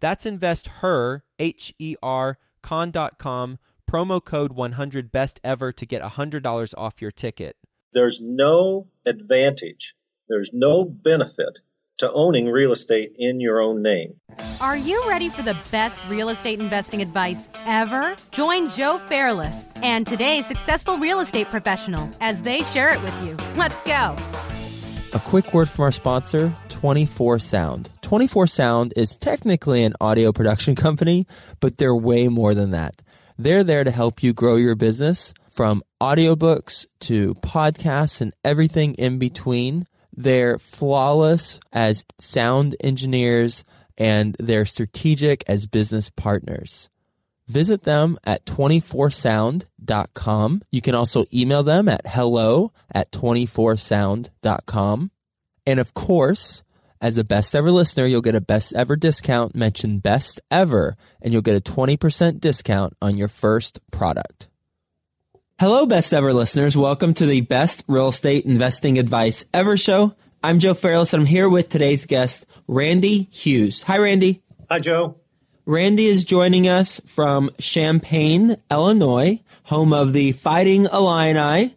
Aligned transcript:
That's 0.00 0.26
investher, 0.26 1.24
H 1.38 1.74
E 1.78 1.96
R, 2.02 2.38
con.com 2.62 3.58
promo 3.90 4.24
code 4.24 4.52
100 4.52 5.10
best 5.10 5.40
ever 5.42 5.72
to 5.72 5.84
get 5.84 6.00
$100 6.02 6.74
off 6.78 7.02
your 7.02 7.10
ticket. 7.10 7.56
There's 7.92 8.20
no 8.20 8.86
advantage, 9.04 9.94
there's 10.28 10.52
no 10.52 10.84
benefit 10.84 11.60
to 11.98 12.10
owning 12.12 12.48
real 12.48 12.72
estate 12.72 13.14
in 13.18 13.40
your 13.40 13.60
own 13.60 13.82
name. 13.82 14.14
Are 14.60 14.76
you 14.76 15.02
ready 15.06 15.28
for 15.28 15.42
the 15.42 15.56
best 15.70 16.00
real 16.08 16.30
estate 16.30 16.60
investing 16.60 17.02
advice 17.02 17.48
ever? 17.66 18.16
Join 18.30 18.70
Joe 18.70 18.98
Fairless 19.08 19.74
and 19.76 20.06
today's 20.06 20.46
successful 20.46 20.96
real 20.96 21.20
estate 21.20 21.48
professional 21.48 22.08
as 22.20 22.40
they 22.42 22.62
share 22.62 22.90
it 22.90 23.02
with 23.02 23.26
you. 23.26 23.36
Let's 23.56 23.80
go. 23.82 24.16
A 25.12 25.18
quick 25.18 25.52
word 25.52 25.68
from 25.68 25.82
our 25.82 25.92
sponsor, 25.92 26.54
24 26.68 27.40
Sound. 27.40 27.90
24 28.10 28.46
Sound 28.48 28.92
is 28.96 29.16
technically 29.16 29.84
an 29.84 29.94
audio 30.00 30.32
production 30.32 30.74
company, 30.74 31.28
but 31.60 31.78
they're 31.78 31.94
way 31.94 32.26
more 32.26 32.54
than 32.54 32.72
that. 32.72 33.02
They're 33.38 33.62
there 33.62 33.84
to 33.84 33.92
help 33.92 34.20
you 34.20 34.32
grow 34.32 34.56
your 34.56 34.74
business 34.74 35.32
from 35.48 35.84
audiobooks 36.00 36.86
to 37.02 37.36
podcasts 37.36 38.20
and 38.20 38.34
everything 38.44 38.94
in 38.94 39.20
between. 39.20 39.86
They're 40.12 40.58
flawless 40.58 41.60
as 41.72 42.04
sound 42.18 42.74
engineers 42.80 43.62
and 43.96 44.36
they're 44.40 44.64
strategic 44.64 45.44
as 45.46 45.68
business 45.68 46.10
partners. 46.10 46.90
Visit 47.46 47.84
them 47.84 48.18
at 48.24 48.44
24sound.com. 48.44 50.62
You 50.72 50.80
can 50.80 50.96
also 50.96 51.26
email 51.32 51.62
them 51.62 51.88
at 51.88 52.08
hello 52.08 52.72
at 52.92 53.12
24sound.com. 53.12 55.10
And 55.64 55.78
of 55.78 55.94
course, 55.94 56.64
as 57.00 57.16
a 57.16 57.24
best 57.24 57.54
ever 57.54 57.70
listener, 57.70 58.04
you'll 58.04 58.20
get 58.20 58.34
a 58.34 58.40
best 58.40 58.74
ever 58.74 58.94
discount. 58.94 59.54
Mention 59.54 59.98
best 59.98 60.40
ever, 60.50 60.96
and 61.22 61.32
you'll 61.32 61.42
get 61.42 61.56
a 61.56 61.72
20% 61.72 62.40
discount 62.40 62.96
on 63.00 63.16
your 63.16 63.28
first 63.28 63.80
product. 63.90 64.48
Hello, 65.58 65.86
best 65.86 66.12
ever 66.12 66.32
listeners. 66.32 66.76
Welcome 66.76 67.14
to 67.14 67.26
the 67.26 67.40
best 67.40 67.84
real 67.88 68.08
estate 68.08 68.44
investing 68.44 68.98
advice 68.98 69.44
ever 69.54 69.76
show. 69.76 70.14
I'm 70.42 70.58
Joe 70.58 70.74
Fairless, 70.74 71.14
and 71.14 71.22
I'm 71.22 71.26
here 71.26 71.48
with 71.48 71.68
today's 71.68 72.06
guest, 72.06 72.46
Randy 72.66 73.28
Hughes. 73.30 73.82
Hi, 73.84 73.98
Randy. 73.98 74.42
Hi, 74.70 74.78
Joe. 74.78 75.16
Randy 75.66 76.06
is 76.06 76.24
joining 76.24 76.66
us 76.66 77.00
from 77.06 77.50
Champaign, 77.58 78.56
Illinois, 78.70 79.40
home 79.64 79.92
of 79.92 80.12
the 80.12 80.32
Fighting 80.32 80.86
Illini. 80.86 81.76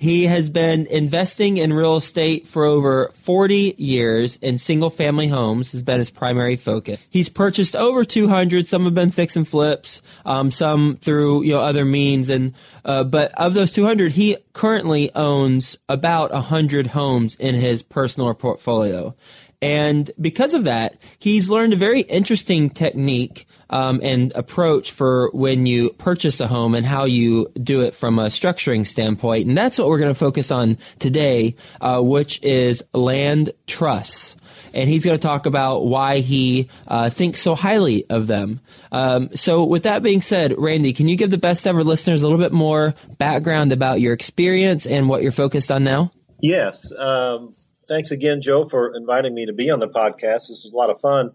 He 0.00 0.24
has 0.24 0.48
been 0.48 0.86
investing 0.86 1.58
in 1.58 1.74
real 1.74 1.98
estate 1.98 2.46
for 2.46 2.64
over 2.64 3.10
40 3.12 3.74
years 3.76 4.38
in 4.38 4.56
single 4.56 4.88
family 4.88 5.28
homes 5.28 5.72
has 5.72 5.82
been 5.82 5.98
his 5.98 6.10
primary 6.10 6.56
focus. 6.56 6.98
He's 7.10 7.28
purchased 7.28 7.76
over 7.76 8.02
200. 8.02 8.66
Some 8.66 8.84
have 8.84 8.94
been 8.94 9.10
fix 9.10 9.36
and 9.36 9.46
flips, 9.46 10.00
um, 10.24 10.50
some 10.50 10.96
through, 10.96 11.42
you 11.42 11.52
know, 11.52 11.60
other 11.60 11.84
means. 11.84 12.30
And, 12.30 12.54
uh, 12.82 13.04
but 13.04 13.30
of 13.32 13.52
those 13.52 13.72
200, 13.72 14.12
he 14.12 14.38
currently 14.54 15.14
owns 15.14 15.76
about 15.86 16.32
100 16.32 16.86
homes 16.88 17.34
in 17.34 17.54
his 17.56 17.82
personal 17.82 18.32
portfolio. 18.32 19.14
And 19.62 20.10
because 20.20 20.54
of 20.54 20.64
that, 20.64 20.96
he's 21.18 21.50
learned 21.50 21.74
a 21.74 21.76
very 21.76 22.00
interesting 22.00 22.70
technique 22.70 23.46
um, 23.68 24.00
and 24.02 24.32
approach 24.34 24.90
for 24.90 25.30
when 25.32 25.66
you 25.66 25.90
purchase 25.90 26.40
a 26.40 26.46
home 26.46 26.74
and 26.74 26.84
how 26.84 27.04
you 27.04 27.48
do 27.62 27.82
it 27.82 27.94
from 27.94 28.18
a 28.18 28.26
structuring 28.26 28.86
standpoint. 28.86 29.46
And 29.46 29.56
that's 29.56 29.78
what 29.78 29.88
we're 29.88 29.98
going 29.98 30.12
to 30.12 30.18
focus 30.18 30.50
on 30.50 30.78
today, 30.98 31.54
uh, 31.80 32.00
which 32.00 32.42
is 32.42 32.82
land 32.92 33.50
trusts. 33.66 34.36
And 34.72 34.88
he's 34.88 35.04
going 35.04 35.18
to 35.18 35.22
talk 35.22 35.46
about 35.46 35.86
why 35.86 36.20
he 36.20 36.68
uh, 36.86 37.10
thinks 37.10 37.40
so 37.40 37.54
highly 37.54 38.08
of 38.08 38.28
them. 38.28 38.60
Um, 38.92 39.34
so, 39.34 39.64
with 39.64 39.82
that 39.82 40.02
being 40.02 40.20
said, 40.20 40.54
Randy, 40.56 40.92
can 40.92 41.08
you 41.08 41.16
give 41.16 41.30
the 41.30 41.38
best 41.38 41.66
ever 41.66 41.82
listeners 41.82 42.22
a 42.22 42.26
little 42.26 42.38
bit 42.38 42.52
more 42.52 42.94
background 43.18 43.72
about 43.72 44.00
your 44.00 44.12
experience 44.12 44.86
and 44.86 45.08
what 45.08 45.22
you're 45.22 45.32
focused 45.32 45.72
on 45.72 45.82
now? 45.82 46.12
Yes. 46.40 46.92
Um, 46.96 47.52
thanks 47.90 48.12
again, 48.12 48.40
Joe, 48.40 48.64
for 48.64 48.94
inviting 48.94 49.34
me 49.34 49.46
to 49.46 49.52
be 49.52 49.70
on 49.70 49.80
the 49.80 49.88
podcast. 49.88 50.48
This 50.48 50.64
is 50.64 50.72
a 50.72 50.76
lot 50.76 50.90
of 50.90 51.00
fun. 51.00 51.32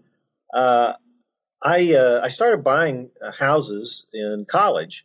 Uh, 0.52 0.94
I 1.62 1.94
uh, 1.94 2.20
I 2.24 2.28
started 2.28 2.64
buying 2.64 3.10
uh, 3.22 3.30
houses 3.30 4.08
in 4.12 4.46
college 4.50 5.04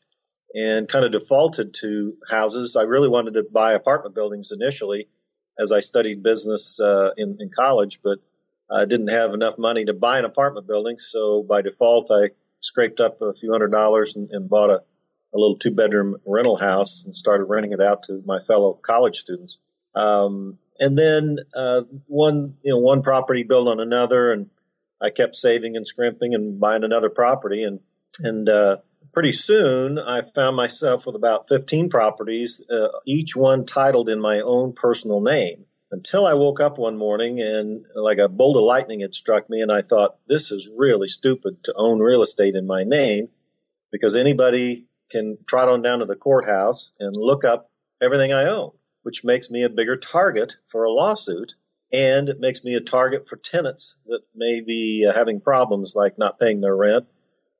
and 0.55 0.87
kind 0.87 1.05
of 1.05 1.11
defaulted 1.11 1.73
to 1.81 2.15
houses. 2.29 2.75
I 2.75 2.83
really 2.83 3.09
wanted 3.09 3.33
to 3.35 3.43
buy 3.43 3.73
apartment 3.73 4.15
buildings 4.15 4.51
initially 4.51 5.07
as 5.59 5.71
I 5.71 5.81
studied 5.81 6.23
business 6.23 6.79
uh, 6.79 7.11
in, 7.17 7.37
in 7.39 7.49
college, 7.49 7.99
but 8.01 8.19
I 8.69 8.85
didn't 8.85 9.09
have 9.09 9.33
enough 9.33 9.57
money 9.57 9.85
to 9.85 9.93
buy 9.93 10.19
an 10.19 10.25
apartment 10.25 10.67
building. 10.67 10.97
So 10.97 11.43
by 11.43 11.61
default, 11.61 12.09
I 12.11 12.29
scraped 12.61 12.99
up 12.99 13.21
a 13.21 13.33
few 13.33 13.51
hundred 13.51 13.71
dollars 13.71 14.15
and, 14.15 14.29
and 14.31 14.49
bought 14.49 14.69
a, 14.69 14.83
a 15.33 15.37
little 15.37 15.57
two 15.57 15.75
bedroom 15.75 16.17
rental 16.25 16.55
house 16.55 17.05
and 17.05 17.13
started 17.13 17.45
renting 17.45 17.73
it 17.73 17.81
out 17.81 18.03
to 18.03 18.21
my 18.25 18.39
fellow 18.39 18.73
college 18.73 19.17
students. 19.17 19.61
Um, 19.93 20.57
and 20.81 20.97
then 20.97 21.37
uh, 21.55 21.83
one, 22.07 22.57
you 22.63 22.73
know, 22.73 22.79
one 22.79 23.03
property 23.03 23.43
built 23.43 23.67
on 23.67 23.79
another, 23.79 24.33
and 24.33 24.49
I 24.99 25.11
kept 25.11 25.35
saving 25.35 25.77
and 25.77 25.87
scrimping 25.87 26.33
and 26.33 26.59
buying 26.59 26.83
another 26.83 27.09
property, 27.09 27.63
and 27.63 27.79
and 28.19 28.49
uh, 28.49 28.77
pretty 29.13 29.31
soon 29.31 29.99
I 29.99 30.21
found 30.21 30.55
myself 30.55 31.05
with 31.05 31.15
about 31.15 31.47
15 31.47 31.89
properties, 31.89 32.67
uh, 32.69 32.89
each 33.05 33.35
one 33.35 33.65
titled 33.65 34.09
in 34.09 34.19
my 34.19 34.41
own 34.41 34.73
personal 34.73 35.21
name. 35.21 35.65
Until 35.91 36.25
I 36.25 36.35
woke 36.35 36.61
up 36.61 36.77
one 36.77 36.97
morning 36.97 37.41
and 37.41 37.85
like 37.95 38.17
a 38.17 38.29
bolt 38.29 38.55
of 38.55 38.63
lightning 38.63 39.01
had 39.01 39.13
struck 39.13 39.49
me, 39.49 39.61
and 39.61 39.71
I 39.71 39.81
thought 39.81 40.17
this 40.27 40.51
is 40.51 40.71
really 40.75 41.09
stupid 41.09 41.63
to 41.65 41.73
own 41.75 41.99
real 41.99 42.21
estate 42.21 42.55
in 42.55 42.65
my 42.65 42.83
name, 42.85 43.29
because 43.91 44.15
anybody 44.15 44.87
can 45.11 45.37
trot 45.45 45.69
on 45.69 45.81
down 45.81 45.99
to 45.99 46.05
the 46.05 46.15
courthouse 46.15 46.93
and 46.99 47.15
look 47.15 47.43
up 47.43 47.69
everything 48.01 48.33
I 48.33 48.45
own, 48.45 48.71
which 49.03 49.23
makes 49.23 49.49
me 49.51 49.63
a 49.63 49.69
bigger 49.69 49.97
target 49.97 50.55
for 50.67 50.83
a 50.83 50.91
lawsuit 50.91 51.55
and 51.93 52.29
it 52.29 52.39
makes 52.39 52.63
me 52.63 52.75
a 52.75 52.81
target 52.81 53.27
for 53.27 53.35
tenants 53.35 53.99
that 54.07 54.21
may 54.33 54.61
be 54.61 55.05
uh, 55.07 55.13
having 55.13 55.41
problems 55.41 55.93
like 55.95 56.17
not 56.17 56.39
paying 56.39 56.61
their 56.61 56.75
rent, 56.75 57.05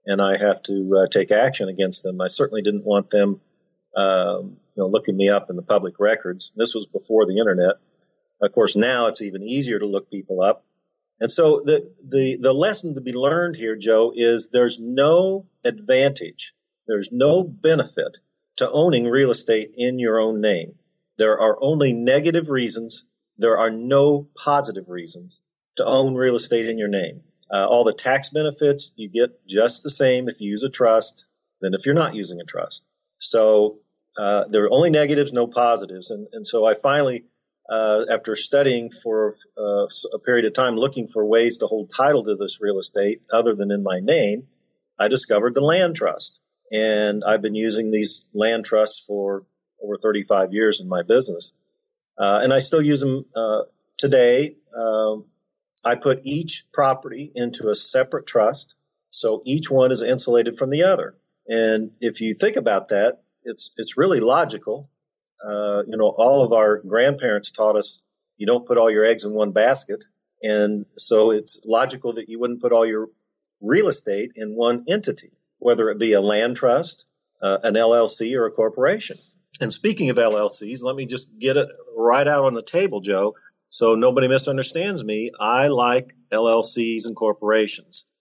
and 0.06 0.22
I 0.22 0.38
have 0.38 0.62
to 0.63 1.03
uh, 1.03 1.07
take 1.07 1.31
action 1.31 1.68
against 1.68 2.03
them. 2.03 2.22
I 2.22 2.28
certainly 2.28 2.62
didn't 2.62 2.86
want 2.86 3.10
them, 3.10 3.42
um, 3.95 4.57
you 4.75 4.83
know, 4.83 4.88
looking 4.88 5.18
me 5.18 5.30
up 5.30 5.50
in 5.50 5.57
the 5.57 5.62
public 5.62 5.95
records. 6.00 6.54
This 6.56 6.74
was 6.74 6.88
before 6.88 7.25
the 7.25 7.38
internet. 7.38 7.75
Of 8.42 8.54
course, 8.54 8.75
now 8.75 9.07
it's 9.07 9.21
even 9.21 9.44
easier 9.44 9.80
to 9.80 9.86
look 9.86 10.10
people 10.10 10.42
up. 10.42 10.66
And 11.19 11.30
so 11.30 11.60
the 11.60 11.94
the 12.04 12.38
the 12.42 12.54
lesson 12.54 12.95
to 12.95 13.01
be 13.01 13.13
learned 13.13 13.56
here, 13.56 13.75
Joe, 13.75 14.12
is 14.16 14.50
there's 14.50 14.80
no 14.80 15.45
advantage, 15.63 16.54
there's 16.88 17.12
no 17.12 17.44
benefit 17.44 18.19
to 18.57 18.69
owning 18.71 19.07
real 19.07 19.30
estate 19.30 19.74
in 19.75 20.00
your 20.00 20.19
own 20.19 20.42
name. 20.42 20.75
There 21.21 21.39
are 21.39 21.56
only 21.62 21.94
negative 21.94 22.50
reasons 22.50 23.06
there 23.38 23.59
are 23.59 23.69
no 23.69 24.27
positive 24.35 24.89
reasons 24.89 25.44
to 25.75 25.85
own 25.85 26.15
real 26.15 26.35
estate 26.35 26.68
in 26.68 26.79
your 26.79 26.88
name. 26.88 27.21
Uh, 27.53 27.68
all 27.69 27.83
the 27.83 27.94
tax 27.94 28.29
benefits 28.29 28.91
you 28.95 29.07
get 29.07 29.45
just 29.47 29.83
the 29.83 29.91
same 29.91 30.27
if 30.27 30.41
you 30.41 30.50
use 30.50 30.63
a 30.63 30.69
trust 30.71 31.27
than 31.62 31.75
if 31.75 31.85
you're 31.85 31.94
not 31.94 32.15
using 32.15 32.41
a 32.41 32.44
trust. 32.44 32.89
So 33.19 33.81
uh, 34.18 34.45
there 34.50 34.63
are 34.63 34.73
only 34.73 34.89
negatives, 34.89 35.31
no 35.31 35.45
positives. 35.45 36.09
And, 36.09 36.27
and 36.33 36.47
so 36.47 36.65
I 36.65 36.73
finally, 36.73 37.25
uh, 37.69 38.06
after 38.09 38.35
studying 38.35 38.89
for 38.89 39.35
uh, 39.56 39.85
a 40.15 40.19
period 40.25 40.45
of 40.45 40.53
time, 40.53 40.75
looking 40.75 41.06
for 41.06 41.23
ways 41.23 41.59
to 41.59 41.68
hold 41.68 41.91
title 41.95 42.23
to 42.23 42.35
this 42.35 42.59
real 42.62 42.79
estate 42.79 43.21
other 43.31 43.53
than 43.53 43.69
in 43.69 43.83
my 43.83 44.00
name, 44.01 44.47
I 44.97 45.07
discovered 45.07 45.53
the 45.53 45.62
land 45.62 45.95
trust. 45.95 46.41
And 46.71 47.23
I've 47.23 47.44
been 47.44 47.53
using 47.53 47.91
these 47.91 48.25
land 48.33 48.65
trusts 48.65 49.06
for 49.06 49.45
over 49.81 49.95
35 49.95 50.54
years 50.54 50.81
in 50.81 50.88
my 50.88 51.04
business. 51.04 51.56
Uh, 52.18 52.42
and 52.44 52.54
I 52.54 52.60
still 52.60 52.81
use 52.81 53.01
them 53.01 53.25
uh, 53.36 53.63
today. 53.98 54.56
Um, 54.78 55.25
I 55.83 55.95
put 55.95 56.22
each 56.24 56.66
property 56.72 57.31
into 57.33 57.69
a 57.69 57.75
separate 57.75 58.28
trust, 58.28 58.75
so 59.07 59.42
each 59.45 59.72
one 59.72 59.92
is 59.92 60.04
insulated 60.04 60.56
from 60.57 60.69
the 60.69 60.83
other. 60.83 61.16
And 61.48 61.92
if 62.00 62.22
you 62.22 62.33
think 62.36 62.56
about 62.56 62.89
that, 62.89 63.22
it's 63.44 63.74
it's 63.78 63.98
really 63.98 64.19
logical. 64.19 64.89
Uh, 65.44 65.83
you 65.88 65.98
know, 65.98 66.10
all 66.10 66.44
of 66.44 66.54
our 66.54 66.78
grandparents 66.78 67.50
taught 67.50 67.75
us 67.75 68.06
you 68.38 68.45
don't 68.45 68.66
put 68.66 68.78
all 68.78 68.92
your 68.92 69.06
eggs 69.06 69.24
in 69.24 69.33
one 69.33 69.51
basket, 69.51 70.04
and 70.44 70.86
so 70.98 71.31
it's 71.31 71.66
logical 71.66 72.13
that 72.13 72.30
you 72.30 72.39
wouldn't 72.39 72.62
put 72.62 72.72
all 72.72 72.86
your 72.86 73.10
real 73.62 73.88
estate 73.88 74.33
in 74.36 74.56
one 74.56 74.86
entity, 74.88 75.31
whether 75.60 75.89
it 75.89 76.00
be 76.00 76.13
a 76.13 76.22
land 76.22 76.56
trust, 76.56 77.12
uh, 77.42 77.60
an 77.63 77.74
LLC, 77.74 78.36
or 78.38 78.45
a 78.45 78.51
corporation. 78.51 79.18
And 79.62 79.72
speaking 79.72 80.10
of 80.10 80.18
LLCs, 80.18 80.81
let 80.81 80.96
me 80.96 81.06
just 81.06 81.38
get 81.38 81.56
it 81.56 81.69
right 81.96 82.28
out 82.28 82.46
on 82.46 82.56
the 82.56 82.63
table, 82.63 83.00
Joe, 83.00 83.36
so 83.68 83.94
nobody 83.94 84.28
misunderstands 84.28 85.04
me. 85.04 85.30
I 85.40 85.68
like 85.68 86.13
LLCs 86.31 87.06
and 87.06 87.16
corporations. 87.16 88.12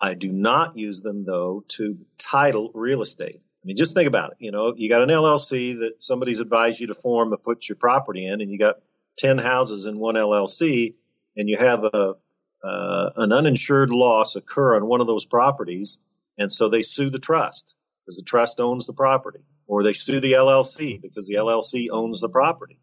I 0.00 0.14
do 0.14 0.30
not 0.30 0.78
use 0.78 1.02
them 1.02 1.24
though 1.24 1.64
to 1.70 1.98
title 2.18 2.70
real 2.72 3.02
estate. 3.02 3.40
I 3.40 3.62
mean, 3.64 3.76
just 3.76 3.96
think 3.96 4.06
about 4.06 4.32
it. 4.32 4.36
You 4.38 4.52
know, 4.52 4.74
you 4.76 4.88
got 4.88 5.02
an 5.02 5.08
LLC 5.08 5.80
that 5.80 6.00
somebody's 6.00 6.38
advised 6.38 6.80
you 6.80 6.86
to 6.86 6.94
form 6.94 7.32
to 7.32 7.36
put 7.36 7.68
your 7.68 7.76
property 7.76 8.24
in, 8.24 8.40
and 8.40 8.48
you 8.48 8.56
got 8.56 8.76
10 9.18 9.38
houses 9.38 9.86
in 9.86 9.98
one 9.98 10.14
LLC, 10.14 10.94
and 11.36 11.48
you 11.48 11.56
have 11.56 11.82
a, 11.82 12.14
uh, 12.62 13.10
an 13.16 13.32
uninsured 13.32 13.90
loss 13.90 14.36
occur 14.36 14.76
on 14.76 14.86
one 14.86 15.00
of 15.00 15.08
those 15.08 15.24
properties, 15.24 16.06
and 16.38 16.52
so 16.52 16.68
they 16.68 16.82
sue 16.82 17.10
the 17.10 17.18
trust 17.18 17.74
because 18.04 18.18
the 18.18 18.24
trust 18.24 18.60
owns 18.60 18.86
the 18.86 18.92
property 18.92 19.40
or 19.66 19.82
they 19.82 19.92
sue 19.92 20.20
the 20.20 20.32
LLC 20.32 21.00
because 21.00 21.26
the 21.26 21.34
LLC 21.34 21.88
owns 21.90 22.20
the 22.20 22.28
property. 22.28 22.78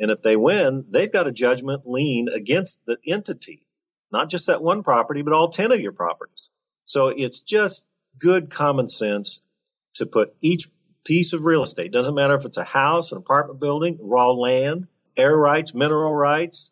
And 0.00 0.10
if 0.10 0.22
they 0.22 0.36
win, 0.36 0.84
they've 0.90 1.12
got 1.12 1.26
a 1.26 1.32
judgment 1.32 1.86
lien 1.86 2.28
against 2.28 2.86
the 2.86 2.98
entity, 3.06 3.66
not 4.12 4.30
just 4.30 4.46
that 4.46 4.62
one 4.62 4.82
property, 4.82 5.22
but 5.22 5.32
all 5.32 5.48
10 5.48 5.72
of 5.72 5.80
your 5.80 5.92
properties. 5.92 6.50
So 6.84 7.08
it's 7.08 7.40
just 7.40 7.88
good 8.18 8.50
common 8.50 8.88
sense 8.88 9.46
to 9.94 10.06
put 10.06 10.34
each 10.40 10.66
piece 11.04 11.32
of 11.32 11.44
real 11.44 11.62
estate, 11.62 11.92
doesn't 11.92 12.14
matter 12.14 12.34
if 12.34 12.44
it's 12.44 12.58
a 12.58 12.64
house, 12.64 13.12
an 13.12 13.18
apartment 13.18 13.60
building, 13.60 13.98
raw 14.00 14.30
land, 14.30 14.86
air 15.16 15.36
rights, 15.36 15.74
mineral 15.74 16.14
rights, 16.14 16.70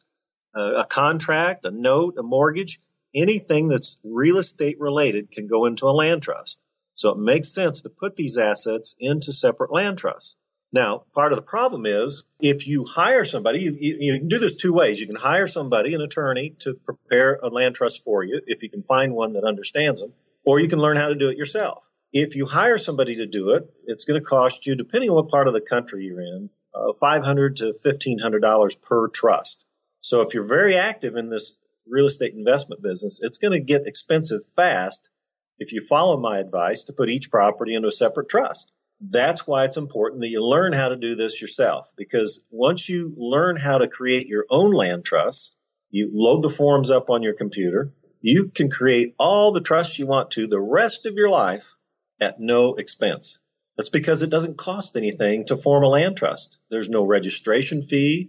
uh, 0.54 0.82
a 0.82 0.86
contract, 0.86 1.64
a 1.64 1.70
note, 1.70 2.16
a 2.18 2.22
mortgage, 2.22 2.78
anything 3.14 3.68
that's 3.68 4.00
real 4.04 4.36
estate 4.36 4.78
related 4.78 5.30
can 5.30 5.46
go 5.46 5.64
into 5.64 5.86
a 5.86 5.90
land 5.92 6.22
trust. 6.22 6.65
So 6.96 7.10
it 7.10 7.18
makes 7.18 7.52
sense 7.52 7.82
to 7.82 7.90
put 7.90 8.16
these 8.16 8.38
assets 8.38 8.94
into 8.98 9.32
separate 9.32 9.70
land 9.70 9.98
trusts. 9.98 10.38
Now, 10.72 11.04
part 11.14 11.32
of 11.32 11.36
the 11.36 11.44
problem 11.44 11.86
is 11.86 12.24
if 12.40 12.66
you 12.66 12.84
hire 12.84 13.24
somebody, 13.24 13.60
you, 13.60 13.72
you, 13.78 13.96
you, 14.00 14.18
can 14.18 14.28
do 14.28 14.38
this 14.38 14.56
two 14.56 14.72
ways. 14.72 15.00
You 15.00 15.06
can 15.06 15.16
hire 15.16 15.46
somebody, 15.46 15.94
an 15.94 16.00
attorney, 16.00 16.50
to 16.60 16.74
prepare 16.74 17.38
a 17.42 17.48
land 17.48 17.74
trust 17.74 18.02
for 18.02 18.24
you, 18.24 18.40
if 18.46 18.62
you 18.62 18.70
can 18.70 18.82
find 18.82 19.14
one 19.14 19.34
that 19.34 19.44
understands 19.44 20.00
them, 20.00 20.12
or 20.44 20.58
you 20.58 20.68
can 20.68 20.78
learn 20.78 20.96
how 20.96 21.08
to 21.08 21.14
do 21.14 21.28
it 21.28 21.36
yourself. 21.36 21.90
If 22.12 22.34
you 22.34 22.46
hire 22.46 22.78
somebody 22.78 23.16
to 23.16 23.26
do 23.26 23.50
it, 23.50 23.70
it's 23.86 24.06
going 24.06 24.18
to 24.18 24.26
cost 24.26 24.66
you, 24.66 24.74
depending 24.74 25.10
on 25.10 25.16
what 25.16 25.28
part 25.28 25.48
of 25.48 25.54
the 25.54 25.60
country 25.60 26.04
you're 26.04 26.20
in, 26.20 26.50
uh, 26.74 26.92
$500 27.00 27.56
to 27.56 27.74
$1,500 27.84 28.82
per 28.82 29.08
trust. 29.08 29.68
So 30.00 30.22
if 30.22 30.34
you're 30.34 30.48
very 30.48 30.76
active 30.76 31.16
in 31.16 31.28
this 31.28 31.58
real 31.86 32.06
estate 32.06 32.34
investment 32.34 32.82
business, 32.82 33.22
it's 33.22 33.38
going 33.38 33.52
to 33.52 33.60
get 33.60 33.86
expensive 33.86 34.44
fast 34.44 35.10
if 35.58 35.72
you 35.72 35.80
follow 35.80 36.18
my 36.18 36.38
advice 36.38 36.84
to 36.84 36.92
put 36.92 37.08
each 37.08 37.30
property 37.30 37.74
into 37.74 37.88
a 37.88 37.92
separate 37.92 38.28
trust. 38.28 38.76
That's 39.00 39.46
why 39.46 39.64
it's 39.64 39.76
important 39.76 40.22
that 40.22 40.28
you 40.28 40.42
learn 40.42 40.72
how 40.72 40.88
to 40.88 40.96
do 40.96 41.14
this 41.14 41.40
yourself 41.40 41.92
because 41.96 42.46
once 42.50 42.88
you 42.88 43.12
learn 43.16 43.56
how 43.56 43.78
to 43.78 43.88
create 43.88 44.26
your 44.26 44.46
own 44.48 44.72
land 44.72 45.04
trust, 45.04 45.58
you 45.90 46.10
load 46.12 46.42
the 46.42 46.48
forms 46.48 46.90
up 46.90 47.10
on 47.10 47.22
your 47.22 47.34
computer, 47.34 47.92
you 48.20 48.48
can 48.48 48.70
create 48.70 49.14
all 49.18 49.52
the 49.52 49.60
trusts 49.60 49.98
you 49.98 50.06
want 50.06 50.30
to 50.32 50.46
the 50.46 50.60
rest 50.60 51.06
of 51.06 51.14
your 51.14 51.28
life 51.28 51.74
at 52.20 52.40
no 52.40 52.74
expense. 52.74 53.42
That's 53.76 53.90
because 53.90 54.22
it 54.22 54.30
doesn't 54.30 54.56
cost 54.56 54.96
anything 54.96 55.46
to 55.46 55.56
form 55.56 55.84
a 55.84 55.88
land 55.88 56.16
trust. 56.16 56.58
There's 56.70 56.88
no 56.88 57.04
registration 57.04 57.82
fee. 57.82 58.28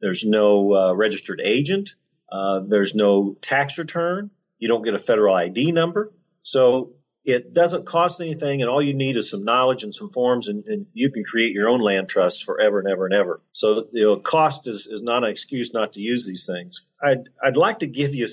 There's 0.00 0.24
no 0.24 0.72
uh, 0.72 0.94
registered 0.94 1.40
agent. 1.42 1.94
Uh, 2.30 2.60
there's 2.68 2.94
no 2.94 3.34
tax 3.40 3.78
return. 3.78 4.30
You 4.58 4.68
don't 4.68 4.84
get 4.84 4.94
a 4.94 4.98
federal 4.98 5.34
ID 5.34 5.72
number. 5.72 6.12
So 6.44 6.92
it 7.24 7.52
doesn't 7.52 7.86
cost 7.86 8.20
anything, 8.20 8.60
and 8.60 8.70
all 8.70 8.82
you 8.82 8.92
need 8.92 9.16
is 9.16 9.30
some 9.30 9.44
knowledge 9.44 9.82
and 9.82 9.94
some 9.94 10.10
forms, 10.10 10.48
and, 10.48 10.62
and 10.68 10.86
you 10.92 11.10
can 11.10 11.22
create 11.22 11.54
your 11.54 11.70
own 11.70 11.80
land 11.80 12.08
trusts 12.08 12.42
forever 12.42 12.78
and 12.78 12.88
ever 12.88 13.06
and 13.06 13.14
ever. 13.14 13.40
So 13.52 13.88
you 13.92 14.04
know, 14.04 14.16
cost 14.16 14.68
is, 14.68 14.86
is 14.86 15.02
not 15.02 15.24
an 15.24 15.30
excuse 15.30 15.72
not 15.72 15.94
to 15.94 16.02
use 16.02 16.26
these 16.26 16.46
things. 16.46 16.82
I'd 17.02 17.28
I'd 17.42 17.56
like 17.56 17.78
to 17.78 17.86
give 17.86 18.14
you 18.14 18.28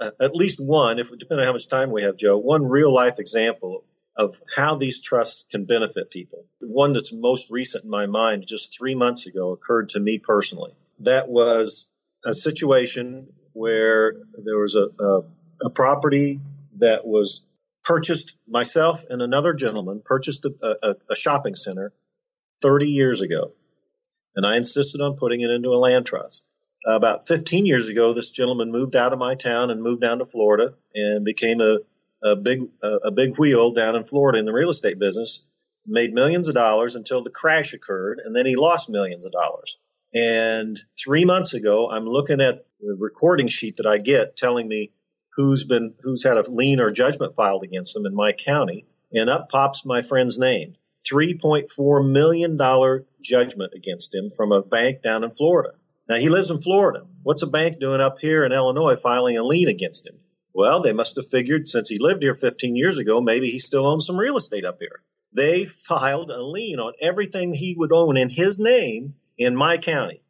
at 0.00 0.34
least 0.34 0.64
one, 0.64 0.98
if 0.98 1.10
depending 1.10 1.40
on 1.40 1.46
how 1.46 1.52
much 1.52 1.68
time 1.68 1.90
we 1.90 2.02
have, 2.02 2.16
Joe, 2.16 2.38
one 2.38 2.64
real 2.64 2.92
life 2.92 3.18
example 3.18 3.84
of 4.16 4.34
how 4.56 4.76
these 4.76 5.00
trusts 5.00 5.44
can 5.50 5.64
benefit 5.64 6.10
people. 6.10 6.44
The 6.60 6.68
one 6.68 6.92
that's 6.92 7.12
most 7.12 7.50
recent 7.50 7.84
in 7.84 7.90
my 7.90 8.06
mind, 8.06 8.46
just 8.46 8.76
three 8.76 8.94
months 8.94 9.26
ago, 9.26 9.52
occurred 9.52 9.90
to 9.90 10.00
me 10.00 10.18
personally. 10.18 10.72
That 11.00 11.28
was 11.28 11.92
a 12.24 12.34
situation 12.34 13.32
where 13.52 14.14
there 14.44 14.58
was 14.58 14.76
a, 14.76 14.88
a, 15.02 15.22
a 15.64 15.70
property 15.70 16.40
that 16.78 17.06
was 17.06 17.46
purchased 17.84 18.38
myself 18.48 19.04
and 19.10 19.20
another 19.22 19.52
gentleman 19.52 20.02
purchased 20.04 20.44
a, 20.44 20.76
a, 20.82 20.94
a, 21.10 21.16
shopping 21.16 21.54
center 21.54 21.92
30 22.62 22.88
years 22.88 23.20
ago. 23.22 23.52
And 24.36 24.46
i 24.46 24.56
insisted 24.56 25.00
on 25.00 25.16
putting 25.16 25.40
it 25.40 25.50
into 25.50 25.70
a 25.70 25.76
land 25.80 26.06
trust. 26.06 26.48
Uh, 26.88 26.96
about 26.96 27.26
15 27.26 27.66
years 27.66 27.88
ago 27.88 28.12
this 28.12 28.30
gentleman 28.30 28.70
moved 28.70 28.96
out 28.96 29.12
of 29.12 29.18
my 29.18 29.34
town 29.34 29.70
and 29.70 29.82
moved 29.82 30.00
down 30.00 30.18
to 30.18 30.24
florida 30.24 30.74
and 30.94 31.24
became 31.24 31.60
a, 31.60 31.78
a 32.24 32.36
big 32.36 32.68
a 32.82 33.10
big 33.10 33.38
wheel 33.38 33.72
down 33.72 33.94
in 33.96 34.04
florida 34.04 34.38
in 34.38 34.44
the 34.44 34.52
real 34.52 34.70
estate 34.70 34.98
business. 34.98 35.52
Made 35.84 36.14
millions 36.14 36.46
of 36.46 36.54
dollars 36.54 36.94
until 36.94 37.22
the 37.22 37.30
crash 37.30 37.74
occurred 37.74 38.20
and 38.24 38.34
then 38.34 38.46
he 38.46 38.54
lost 38.56 38.88
millions 38.88 39.26
of 39.26 39.32
dollars. 39.32 39.78
And 40.14 40.78
three 41.02 41.24
months 41.24 41.54
ago 41.54 41.90
i'm 41.90 42.04
looking 42.04 42.40
at 42.40 42.64
the 42.80 42.96
recording 42.98 43.48
sheet 43.48 43.76
that 43.76 43.86
i 43.86 43.98
get 43.98 44.36
telling 44.36 44.68
me 44.68 44.92
who's 45.34 45.64
been 45.64 45.94
who's 46.02 46.24
had 46.24 46.36
a 46.36 46.50
lien 46.50 46.80
or 46.80 46.90
judgment 46.90 47.34
filed 47.34 47.62
against 47.62 47.94
them 47.94 48.06
in 48.06 48.14
my 48.14 48.32
county, 48.32 48.86
and 49.12 49.30
up 49.30 49.48
pops 49.48 49.84
my 49.84 50.02
friend's 50.02 50.38
name. 50.38 50.74
$3.4 51.10 52.10
million 52.10 52.56
judgment 53.20 53.72
against 53.74 54.14
him 54.14 54.30
from 54.30 54.52
a 54.52 54.62
bank 54.62 55.02
down 55.02 55.24
in 55.24 55.30
Florida. 55.32 55.74
Now, 56.08 56.16
he 56.16 56.28
lives 56.28 56.50
in 56.50 56.58
Florida. 56.58 57.06
What's 57.22 57.42
a 57.42 57.48
bank 57.48 57.78
doing 57.78 58.00
up 58.00 58.18
here 58.18 58.44
in 58.44 58.52
Illinois 58.52 58.96
filing 58.96 59.36
a 59.36 59.42
lien 59.42 59.68
against 59.68 60.08
him? 60.08 60.18
Well, 60.54 60.82
they 60.82 60.92
must 60.92 61.16
have 61.16 61.26
figured 61.26 61.68
since 61.68 61.88
he 61.88 61.98
lived 61.98 62.22
here 62.22 62.34
15 62.34 62.76
years 62.76 62.98
ago, 62.98 63.20
maybe 63.20 63.50
he 63.50 63.58
still 63.58 63.86
owns 63.86 64.06
some 64.06 64.18
real 64.18 64.36
estate 64.36 64.64
up 64.64 64.78
here. 64.78 65.02
They 65.34 65.64
filed 65.64 66.30
a 66.30 66.42
lien 66.42 66.78
on 66.78 66.92
everything 67.00 67.54
he 67.54 67.74
would 67.74 67.92
own 67.92 68.16
in 68.16 68.28
his 68.28 68.58
name 68.58 69.14
in 69.38 69.56
my 69.56 69.78
county, 69.78 70.22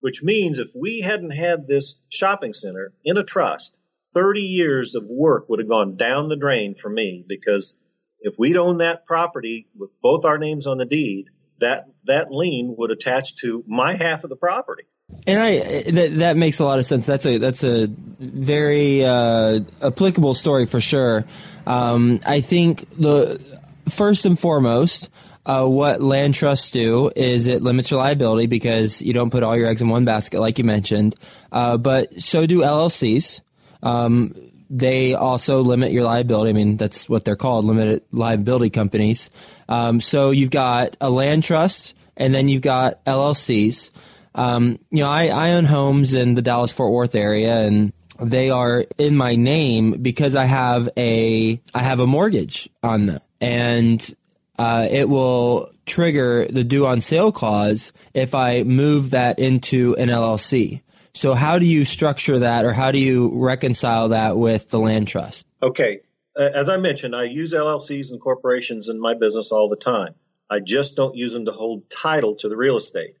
which 0.00 0.22
means 0.22 0.58
if 0.58 0.68
we 0.76 1.00
hadn't 1.00 1.30
had 1.30 1.66
this 1.66 2.02
shopping 2.10 2.52
center 2.52 2.92
in 3.04 3.16
a 3.16 3.24
trust, 3.24 3.79
30 4.12 4.40
years 4.40 4.94
of 4.94 5.04
work 5.06 5.48
would 5.48 5.60
have 5.60 5.68
gone 5.68 5.96
down 5.96 6.28
the 6.28 6.36
drain 6.36 6.74
for 6.74 6.88
me 6.88 7.24
because 7.26 7.84
if 8.20 8.34
we'd 8.38 8.56
owned 8.56 8.80
that 8.80 9.06
property 9.06 9.68
with 9.78 9.90
both 10.02 10.24
our 10.24 10.38
names 10.38 10.66
on 10.66 10.78
the 10.78 10.84
deed, 10.84 11.26
that 11.60 11.86
that 12.06 12.30
lien 12.30 12.74
would 12.78 12.90
attach 12.90 13.36
to 13.36 13.64
my 13.66 13.94
half 13.94 14.24
of 14.24 14.30
the 14.30 14.36
property. 14.36 14.84
And 15.26 15.38
I 15.38 15.82
that 15.90 16.18
that 16.18 16.36
makes 16.36 16.60
a 16.60 16.64
lot 16.64 16.78
of 16.78 16.84
sense. 16.84 17.06
That's 17.06 17.26
a 17.26 17.38
that's 17.38 17.64
a 17.64 17.88
very 17.88 19.04
uh, 19.04 19.60
applicable 19.82 20.34
story 20.34 20.66
for 20.66 20.80
sure. 20.80 21.24
Um, 21.66 22.20
I 22.24 22.40
think 22.40 22.88
the 22.90 23.40
first 23.88 24.24
and 24.24 24.38
foremost, 24.38 25.10
uh, 25.46 25.66
what 25.66 26.00
land 26.00 26.34
trusts 26.34 26.70
do 26.70 27.10
is 27.16 27.48
it 27.48 27.62
limits 27.62 27.90
your 27.90 28.00
liability 28.00 28.46
because 28.46 29.02
you 29.02 29.12
don't 29.12 29.30
put 29.30 29.42
all 29.42 29.56
your 29.56 29.68
eggs 29.68 29.82
in 29.82 29.88
one 29.88 30.04
basket, 30.04 30.40
like 30.40 30.58
you 30.58 30.64
mentioned. 30.64 31.16
Uh, 31.50 31.76
but 31.76 32.20
so 32.20 32.46
do 32.46 32.60
LLCs. 32.60 33.40
Um, 33.82 34.34
they 34.70 35.14
also 35.14 35.62
limit 35.62 35.90
your 35.90 36.04
liability. 36.04 36.50
I 36.50 36.52
mean, 36.52 36.76
that's 36.76 37.08
what 37.08 37.24
they're 37.24 37.36
called, 37.36 37.64
limited 37.64 38.02
liability 38.12 38.70
companies. 38.70 39.28
Um, 39.68 40.00
so 40.00 40.30
you've 40.30 40.50
got 40.50 40.96
a 41.00 41.10
land 41.10 41.42
trust, 41.42 41.94
and 42.16 42.32
then 42.32 42.48
you've 42.48 42.62
got 42.62 43.04
LLCs. 43.04 43.90
Um, 44.34 44.78
you 44.90 45.02
know, 45.02 45.08
I, 45.08 45.26
I 45.26 45.52
own 45.52 45.64
homes 45.64 46.14
in 46.14 46.34
the 46.34 46.42
Dallas 46.42 46.70
Fort 46.70 46.92
Worth 46.92 47.16
area, 47.16 47.62
and 47.62 47.92
they 48.20 48.50
are 48.50 48.84
in 48.96 49.16
my 49.16 49.34
name 49.34 49.92
because 50.02 50.36
I 50.36 50.44
have 50.44 50.88
a 50.96 51.60
I 51.74 51.82
have 51.82 51.98
a 51.98 52.06
mortgage 52.06 52.68
on 52.82 53.06
them, 53.06 53.20
and 53.40 54.14
uh, 54.58 54.86
it 54.90 55.08
will 55.08 55.70
trigger 55.86 56.46
the 56.46 56.62
due 56.62 56.86
on 56.86 57.00
sale 57.00 57.32
clause 57.32 57.92
if 58.14 58.34
I 58.34 58.62
move 58.62 59.10
that 59.10 59.38
into 59.38 59.96
an 59.96 60.08
LLC. 60.10 60.82
So 61.14 61.34
how 61.34 61.58
do 61.58 61.66
you 61.66 61.84
structure 61.84 62.38
that 62.40 62.64
or 62.64 62.72
how 62.72 62.92
do 62.92 62.98
you 62.98 63.30
reconcile 63.34 64.10
that 64.10 64.36
with 64.36 64.70
the 64.70 64.78
land 64.78 65.08
trust? 65.08 65.46
Okay. 65.62 65.98
as 66.36 66.68
I 66.68 66.76
mentioned, 66.76 67.14
I 67.14 67.24
use 67.24 67.52
LLCs 67.52 68.12
and 68.12 68.20
corporations 68.20 68.88
in 68.88 69.00
my 69.00 69.14
business 69.14 69.52
all 69.52 69.68
the 69.68 69.76
time. 69.76 70.14
I 70.48 70.60
just 70.60 70.96
don't 70.96 71.16
use 71.16 71.32
them 71.32 71.44
to 71.44 71.52
hold 71.52 71.88
title 71.90 72.34
to 72.36 72.48
the 72.48 72.56
real 72.56 72.76
estate. 72.76 73.14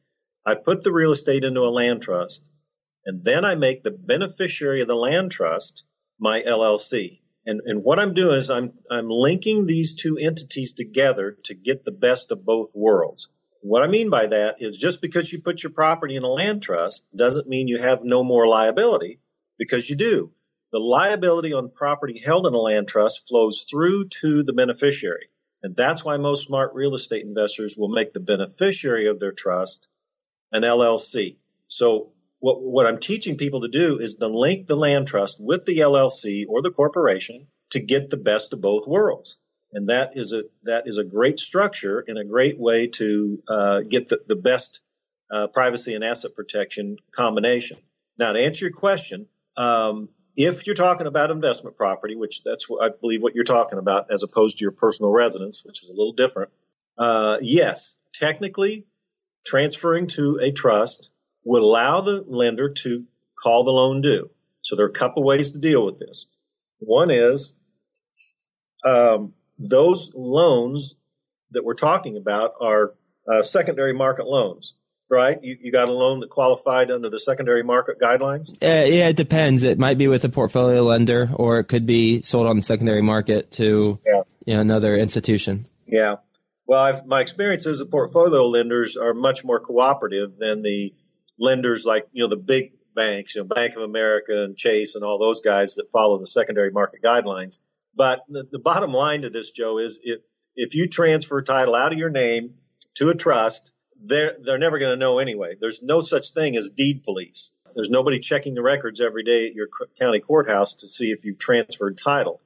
I 0.44 0.54
put 0.54 0.82
the 0.82 0.92
real 0.92 1.12
estate 1.12 1.44
into 1.44 1.60
a 1.60 1.70
land 1.70 2.02
trust, 2.02 2.50
and 3.04 3.24
then 3.24 3.44
I 3.44 3.54
make 3.54 3.82
the 3.82 3.90
beneficiary 3.92 4.80
of 4.80 4.88
the 4.88 4.96
land 4.96 5.30
trust 5.30 5.86
my 6.18 6.40
LLC. 6.40 7.20
And, 7.46 7.60
and 7.64 7.82
what 7.82 7.98
I'm 7.98 8.14
doing 8.14 8.36
is 8.36 8.50
I'm, 8.50 8.72
I'm 8.90 9.08
linking 9.08 9.66
these 9.66 9.94
two 9.94 10.18
entities 10.20 10.74
together 10.74 11.36
to 11.44 11.54
get 11.54 11.84
the 11.84 11.92
best 11.92 12.32
of 12.32 12.44
both 12.44 12.72
worlds. 12.74 13.28
What 13.62 13.82
I 13.82 13.88
mean 13.88 14.08
by 14.08 14.26
that 14.26 14.62
is 14.62 14.78
just 14.78 15.02
because 15.02 15.32
you 15.32 15.42
put 15.42 15.62
your 15.62 15.72
property 15.72 16.16
in 16.16 16.22
a 16.22 16.28
land 16.28 16.62
trust 16.62 17.12
doesn't 17.12 17.48
mean 17.48 17.68
you 17.68 17.78
have 17.78 18.02
no 18.02 18.24
more 18.24 18.46
liability 18.46 19.20
because 19.58 19.90
you 19.90 19.96
do. 19.96 20.32
The 20.72 20.78
liability 20.78 21.52
on 21.52 21.70
property 21.70 22.18
held 22.18 22.46
in 22.46 22.54
a 22.54 22.58
land 22.58 22.88
trust 22.88 23.28
flows 23.28 23.66
through 23.68 24.08
to 24.20 24.42
the 24.44 24.52
beneficiary. 24.52 25.26
And 25.62 25.76
that's 25.76 26.04
why 26.04 26.16
most 26.16 26.46
smart 26.46 26.74
real 26.74 26.94
estate 26.94 27.24
investors 27.24 27.76
will 27.76 27.88
make 27.88 28.12
the 28.12 28.20
beneficiary 28.20 29.08
of 29.08 29.18
their 29.18 29.32
trust 29.32 29.94
an 30.52 30.62
LLC. 30.62 31.36
So 31.66 32.12
what, 32.38 32.62
what 32.62 32.86
I'm 32.86 32.98
teaching 32.98 33.36
people 33.36 33.62
to 33.62 33.68
do 33.68 33.98
is 33.98 34.14
to 34.14 34.28
link 34.28 34.68
the 34.68 34.76
land 34.76 35.08
trust 35.08 35.38
with 35.38 35.66
the 35.66 35.78
LLC 35.78 36.46
or 36.48 36.62
the 36.62 36.70
corporation 36.70 37.48
to 37.70 37.80
get 37.80 38.08
the 38.08 38.16
best 38.16 38.52
of 38.52 38.62
both 38.62 38.86
worlds. 38.86 39.38
And 39.72 39.88
that 39.88 40.16
is 40.16 40.32
a, 40.32 40.44
that 40.64 40.86
is 40.86 40.98
a 40.98 41.04
great 41.04 41.38
structure 41.38 42.04
and 42.06 42.18
a 42.18 42.24
great 42.24 42.58
way 42.58 42.88
to 42.88 43.42
uh, 43.48 43.80
get 43.88 44.08
the, 44.08 44.20
the 44.26 44.36
best 44.36 44.82
uh, 45.30 45.46
privacy 45.46 45.94
and 45.94 46.02
asset 46.02 46.34
protection 46.34 46.96
combination. 47.14 47.78
Now, 48.18 48.32
to 48.32 48.40
answer 48.40 48.66
your 48.66 48.74
question, 48.74 49.28
um, 49.56 50.08
if 50.36 50.66
you're 50.66 50.76
talking 50.76 51.06
about 51.06 51.30
investment 51.30 51.76
property, 51.76 52.16
which 52.16 52.42
that's 52.42 52.68
what 52.68 52.82
I 52.82 52.94
believe 53.00 53.22
what 53.22 53.34
you're 53.34 53.44
talking 53.44 53.78
about, 53.78 54.10
as 54.10 54.22
opposed 54.22 54.58
to 54.58 54.64
your 54.64 54.72
personal 54.72 55.12
residence, 55.12 55.64
which 55.64 55.82
is 55.82 55.90
a 55.90 55.96
little 55.96 56.12
different, 56.12 56.50
uh, 56.98 57.38
yes, 57.40 58.02
technically, 58.12 58.86
transferring 59.46 60.06
to 60.08 60.38
a 60.42 60.50
trust 60.50 61.12
would 61.44 61.62
allow 61.62 62.00
the 62.00 62.24
lender 62.26 62.70
to 62.70 63.06
call 63.42 63.64
the 63.64 63.70
loan 63.70 64.00
due. 64.00 64.30
So 64.62 64.76
there 64.76 64.86
are 64.86 64.90
a 64.90 64.92
couple 64.92 65.22
ways 65.22 65.52
to 65.52 65.58
deal 65.58 65.84
with 65.84 65.98
this. 65.98 66.26
One 66.78 67.10
is 67.10 67.54
um, 68.84 69.32
those 69.60 70.12
loans 70.16 70.96
that 71.52 71.64
we're 71.64 71.74
talking 71.74 72.16
about 72.16 72.54
are 72.60 72.94
uh, 73.28 73.42
secondary 73.42 73.92
market 73.92 74.26
loans 74.26 74.74
right? 75.10 75.42
You, 75.42 75.58
you 75.60 75.72
got 75.72 75.88
a 75.88 75.92
loan 75.92 76.20
that 76.20 76.30
qualified 76.30 76.90
under 76.90 77.10
the 77.10 77.18
secondary 77.18 77.64
market 77.64 77.98
guidelines? 77.98 78.54
Uh, 78.62 78.86
yeah, 78.86 79.08
it 79.08 79.16
depends. 79.16 79.64
It 79.64 79.78
might 79.78 79.98
be 79.98 80.08
with 80.08 80.24
a 80.24 80.28
portfolio 80.28 80.82
lender, 80.82 81.28
or 81.34 81.58
it 81.58 81.64
could 81.64 81.84
be 81.84 82.22
sold 82.22 82.46
on 82.46 82.56
the 82.56 82.62
secondary 82.62 83.02
market 83.02 83.50
to 83.52 83.98
yeah. 84.06 84.22
you 84.46 84.54
know, 84.54 84.60
another 84.60 84.96
institution. 84.96 85.66
Yeah. 85.86 86.16
Well, 86.66 86.80
I've, 86.80 87.04
my 87.04 87.20
experience 87.20 87.66
is 87.66 87.80
the 87.80 87.86
portfolio 87.86 88.46
lenders 88.46 88.96
are 88.96 89.12
much 89.12 89.44
more 89.44 89.58
cooperative 89.58 90.38
than 90.38 90.62
the 90.62 90.94
lenders 91.36 91.84
like 91.84 92.06
you 92.12 92.22
know 92.22 92.28
the 92.28 92.36
big 92.36 92.72
banks, 92.94 93.34
you 93.34 93.42
know 93.42 93.48
Bank 93.48 93.74
of 93.74 93.82
America 93.82 94.44
and 94.44 94.56
Chase 94.56 94.94
and 94.94 95.02
all 95.02 95.18
those 95.18 95.40
guys 95.40 95.74
that 95.74 95.90
follow 95.90 96.18
the 96.18 96.26
secondary 96.26 96.70
market 96.70 97.02
guidelines. 97.02 97.58
But 97.94 98.24
the, 98.28 98.46
the 98.50 98.58
bottom 98.58 98.92
line 98.92 99.22
to 99.22 99.30
this, 99.30 99.50
Joe, 99.50 99.78
is 99.78 100.00
if 100.02 100.20
if 100.56 100.74
you 100.74 100.88
transfer 100.88 101.42
title 101.42 101.74
out 101.74 101.92
of 101.92 101.98
your 101.98 102.10
name 102.10 102.54
to 102.94 103.10
a 103.10 103.14
trust 103.14 103.72
they're 104.02 104.34
they're 104.40 104.58
never 104.58 104.78
going 104.78 104.92
to 104.92 104.98
know 104.98 105.18
anyway. 105.18 105.56
There's 105.60 105.82
no 105.82 106.00
such 106.00 106.30
thing 106.30 106.56
as 106.56 106.68
deed 106.68 107.02
police. 107.02 107.54
There's 107.74 107.90
nobody 107.90 108.18
checking 108.18 108.54
the 108.54 108.62
records 108.62 109.00
every 109.00 109.22
day 109.22 109.46
at 109.46 109.54
your 109.54 109.68
county 109.98 110.20
courthouse 110.20 110.74
to 110.76 110.88
see 110.88 111.12
if 111.12 111.24
you've 111.24 111.38
transferred 111.38 111.96
title. 111.96 112.40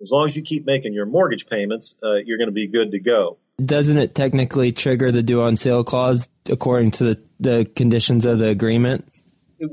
As 0.00 0.10
long 0.10 0.24
as 0.24 0.36
you 0.36 0.42
keep 0.42 0.64
making 0.64 0.94
your 0.94 1.04
mortgage 1.04 1.46
payments, 1.46 1.98
uh, 2.02 2.14
you're 2.14 2.38
going 2.38 2.48
to 2.48 2.52
be 2.52 2.66
good 2.66 2.92
to 2.92 2.98
go. 2.98 3.36
Doesn't 3.62 3.98
it 3.98 4.14
technically 4.14 4.72
trigger 4.72 5.12
the 5.12 5.22
due 5.22 5.42
on 5.42 5.56
sale 5.56 5.84
clause 5.84 6.30
according 6.48 6.92
to 6.92 7.04
the, 7.04 7.22
the 7.38 7.64
conditions 7.76 8.24
of 8.24 8.38
the 8.38 8.48
agreement? 8.48 9.04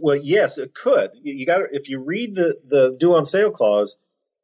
Well, 0.01 0.17
yes, 0.21 0.57
it 0.57 0.73
could. 0.73 1.11
You 1.21 1.45
got 1.45 1.71
if 1.71 1.87
you 1.87 2.03
read 2.03 2.35
the 2.35 2.59
the 2.69 2.97
due 2.99 3.15
on 3.15 3.25
sale 3.25 3.51
clause, 3.51 3.97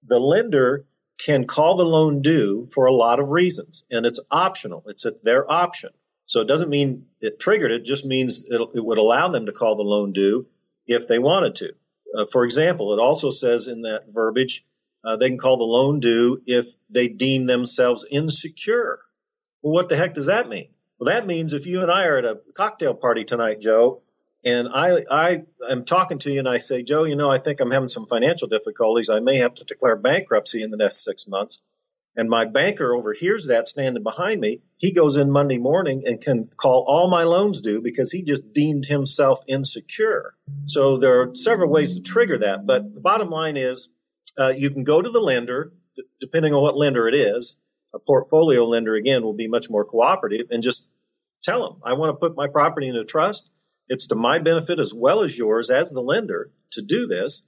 the 0.05 0.19
lender 0.19 0.85
can 1.23 1.45
call 1.45 1.77
the 1.77 1.85
loan 1.85 2.21
due 2.21 2.67
for 2.73 2.85
a 2.85 2.93
lot 2.93 3.19
of 3.19 3.29
reasons, 3.29 3.87
and 3.91 4.05
it's 4.05 4.19
optional. 4.29 4.83
It's 4.87 5.05
at 5.05 5.23
their 5.23 5.49
option. 5.49 5.91
So 6.25 6.41
it 6.41 6.47
doesn't 6.47 6.69
mean 6.69 7.07
it 7.21 7.39
triggered 7.39 7.71
it, 7.71 7.85
just 7.85 8.05
means 8.05 8.49
it 8.49 8.83
would 8.83 8.97
allow 8.97 9.27
them 9.29 9.45
to 9.45 9.51
call 9.51 9.75
the 9.75 9.83
loan 9.83 10.13
due 10.13 10.45
if 10.87 11.07
they 11.07 11.19
wanted 11.19 11.55
to. 11.55 11.73
Uh, 12.15 12.25
for 12.31 12.43
example, 12.43 12.93
it 12.93 12.99
also 12.99 13.29
says 13.29 13.67
in 13.67 13.81
that 13.83 14.05
verbiage 14.09 14.65
uh, 15.03 15.17
they 15.17 15.29
can 15.29 15.37
call 15.37 15.57
the 15.57 15.65
loan 15.65 15.99
due 15.99 16.41
if 16.45 16.67
they 16.89 17.07
deem 17.07 17.45
themselves 17.45 18.05
insecure. 18.09 18.99
Well, 19.61 19.73
what 19.73 19.89
the 19.89 19.95
heck 19.95 20.13
does 20.13 20.27
that 20.27 20.47
mean? 20.47 20.69
Well, 20.99 21.13
that 21.13 21.27
means 21.27 21.53
if 21.53 21.67
you 21.67 21.81
and 21.81 21.91
I 21.91 22.05
are 22.05 22.17
at 22.17 22.25
a 22.25 22.41
cocktail 22.53 22.93
party 22.93 23.25
tonight, 23.25 23.59
Joe, 23.59 24.01
and 24.45 24.67
I, 24.73 25.03
I 25.09 25.43
am 25.69 25.85
talking 25.85 26.19
to 26.19 26.31
you 26.31 26.39
and 26.39 26.49
I 26.49 26.57
say, 26.57 26.83
Joe, 26.83 27.05
you 27.05 27.15
know, 27.15 27.29
I 27.29 27.37
think 27.37 27.59
I'm 27.59 27.71
having 27.71 27.87
some 27.87 28.07
financial 28.07 28.47
difficulties. 28.47 29.09
I 29.09 29.19
may 29.19 29.37
have 29.37 29.55
to 29.55 29.63
declare 29.63 29.95
bankruptcy 29.95 30.63
in 30.63 30.71
the 30.71 30.77
next 30.77 31.03
six 31.03 31.27
months 31.27 31.63
and 32.15 32.29
my 32.29 32.45
banker 32.45 32.93
overhears 32.93 33.47
that 33.47 33.67
standing 33.67 34.03
behind 34.03 34.39
me, 34.39 34.61
he 34.77 34.91
goes 34.91 35.17
in 35.17 35.31
Monday 35.31 35.57
morning 35.57 36.03
and 36.05 36.21
can 36.21 36.47
call 36.57 36.85
all 36.87 37.09
my 37.09 37.23
loans 37.23 37.61
due 37.61 37.81
because 37.81 38.11
he 38.11 38.23
just 38.23 38.53
deemed 38.53 38.85
himself 38.85 39.43
insecure. 39.47 40.35
So 40.65 40.97
there 40.97 41.21
are 41.21 41.35
several 41.35 41.69
ways 41.69 41.95
to 41.95 42.03
trigger 42.03 42.39
that. 42.39 42.65
But 42.67 42.93
the 42.93 43.01
bottom 43.01 43.29
line 43.29 43.57
is 43.57 43.93
uh, 44.37 44.53
you 44.55 44.69
can 44.69 44.83
go 44.83 45.01
to 45.01 45.09
the 45.09 45.19
lender, 45.19 45.73
d- 45.95 46.03
depending 46.19 46.53
on 46.53 46.61
what 46.61 46.77
lender 46.77 47.07
it 47.07 47.15
is. 47.15 47.59
A 47.95 47.99
portfolio 47.99 48.65
lender, 48.65 48.95
again, 48.95 49.23
will 49.23 49.33
be 49.33 49.47
much 49.47 49.69
more 49.69 49.85
cooperative 49.85 50.47
and 50.51 50.63
just 50.63 50.91
tell 51.41 51.67
them, 51.67 51.81
I 51.83 51.93
want 51.93 52.09
to 52.09 52.13
put 52.13 52.35
my 52.35 52.47
property 52.47 52.87
in 52.89 52.95
a 52.95 53.03
trust. 53.03 53.53
It's 53.89 54.07
to 54.07 54.15
my 54.15 54.39
benefit 54.39 54.79
as 54.79 54.93
well 54.93 55.21
as 55.21 55.37
yours 55.37 55.69
as 55.69 55.91
the 55.91 56.01
lender 56.01 56.51
to 56.71 56.81
do 56.81 57.07
this. 57.07 57.47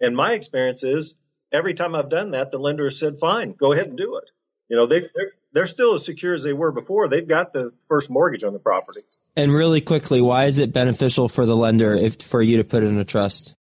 And 0.00 0.16
my 0.16 0.32
experience 0.32 0.82
is 0.82 1.20
every 1.52 1.74
time 1.74 1.94
I've 1.94 2.10
done 2.10 2.32
that, 2.32 2.50
the 2.50 2.58
lender 2.58 2.84
has 2.84 2.98
said, 2.98 3.18
fine, 3.18 3.52
go 3.52 3.72
ahead 3.72 3.86
and 3.86 3.96
do 3.96 4.16
it. 4.16 4.30
You 4.68 4.76
know, 4.76 4.86
they, 4.86 5.00
they're, 5.00 5.32
they're 5.52 5.66
still 5.66 5.94
as 5.94 6.04
secure 6.04 6.34
as 6.34 6.42
they 6.42 6.52
were 6.52 6.72
before. 6.72 7.08
They've 7.08 7.26
got 7.26 7.52
the 7.52 7.70
first 7.88 8.10
mortgage 8.10 8.44
on 8.44 8.52
the 8.52 8.58
property. 8.58 9.00
And 9.36 9.52
really 9.52 9.80
quickly, 9.80 10.20
why 10.20 10.46
is 10.46 10.58
it 10.58 10.72
beneficial 10.72 11.28
for 11.28 11.46
the 11.46 11.56
lender 11.56 11.94
if 11.94 12.22
for 12.22 12.40
you 12.40 12.56
to 12.56 12.64
put 12.64 12.82
it 12.82 12.86
in 12.86 12.98
a 12.98 13.04
trust? 13.04 13.54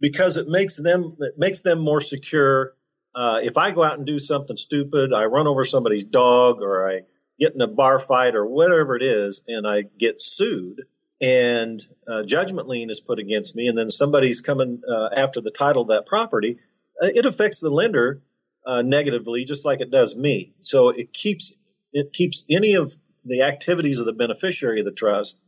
Because 0.00 0.36
it 0.36 0.48
makes 0.48 0.76
them 0.76 1.04
it 1.20 1.34
makes 1.38 1.62
them 1.62 1.80
more 1.80 2.00
secure. 2.00 2.74
Uh, 3.14 3.40
if 3.42 3.58
I 3.58 3.72
go 3.72 3.82
out 3.82 3.98
and 3.98 4.06
do 4.06 4.18
something 4.18 4.56
stupid, 4.56 5.12
I 5.12 5.26
run 5.26 5.46
over 5.46 5.64
somebody's 5.64 6.04
dog, 6.04 6.62
or 6.62 6.88
I 6.88 7.02
get 7.38 7.54
in 7.54 7.60
a 7.60 7.66
bar 7.66 7.98
fight, 7.98 8.36
or 8.36 8.46
whatever 8.46 8.96
it 8.96 9.02
is, 9.02 9.44
and 9.48 9.66
I 9.66 9.82
get 9.82 10.20
sued, 10.20 10.82
and 11.20 11.80
uh, 12.06 12.22
judgment 12.22 12.68
lien 12.68 12.90
is 12.90 13.00
put 13.00 13.18
against 13.18 13.56
me, 13.56 13.68
and 13.68 13.76
then 13.76 13.90
somebody's 13.90 14.40
coming 14.40 14.82
uh, 14.88 15.10
after 15.16 15.40
the 15.40 15.50
title 15.50 15.82
of 15.82 15.88
that 15.88 16.06
property, 16.06 16.58
uh, 17.02 17.06
it 17.06 17.26
affects 17.26 17.60
the 17.60 17.70
lender 17.70 18.22
uh, 18.64 18.82
negatively, 18.82 19.44
just 19.44 19.64
like 19.64 19.80
it 19.80 19.90
does 19.90 20.16
me. 20.16 20.52
So 20.60 20.90
it 20.90 21.12
keeps 21.12 21.56
it 21.92 22.12
keeps 22.12 22.44
any 22.50 22.74
of 22.74 22.92
the 23.24 23.42
activities 23.42 24.00
of 24.00 24.06
the 24.06 24.12
beneficiary 24.12 24.80
of 24.80 24.84
the 24.84 24.92
trust 24.92 25.42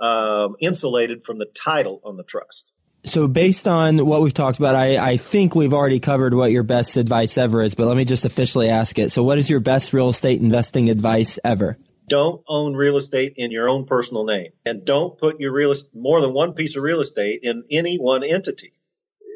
um, 0.00 0.56
insulated 0.60 1.22
from 1.22 1.38
the 1.38 1.46
title 1.46 2.00
on 2.04 2.16
the 2.16 2.24
trust. 2.24 2.72
So, 3.04 3.26
based 3.26 3.66
on 3.66 4.06
what 4.06 4.22
we've 4.22 4.32
talked 4.32 4.58
about, 4.58 4.76
I, 4.76 4.96
I 4.96 5.16
think 5.16 5.56
we've 5.56 5.72
already 5.72 5.98
covered 5.98 6.34
what 6.34 6.52
your 6.52 6.62
best 6.62 6.96
advice 6.96 7.36
ever 7.36 7.60
is, 7.60 7.74
but 7.74 7.86
let 7.88 7.96
me 7.96 8.04
just 8.04 8.24
officially 8.24 8.68
ask 8.68 8.96
it. 8.98 9.10
So, 9.10 9.24
what 9.24 9.38
is 9.38 9.50
your 9.50 9.58
best 9.58 9.92
real 9.92 10.08
estate 10.08 10.40
investing 10.40 10.88
advice 10.88 11.36
ever? 11.42 11.78
Don't 12.12 12.42
own 12.46 12.74
real 12.74 12.96
estate 12.96 13.34
in 13.36 13.50
your 13.50 13.68
own 13.68 13.86
personal 13.86 14.24
name, 14.24 14.52
and 14.66 14.84
don't 14.84 15.18
put 15.18 15.40
your 15.40 15.52
real 15.52 15.74
more 15.94 16.20
than 16.20 16.34
one 16.34 16.52
piece 16.54 16.76
of 16.76 16.82
real 16.82 17.00
estate 17.00 17.40
in 17.42 17.64
any 17.70 17.96
one 17.96 18.22
entity 18.22 18.74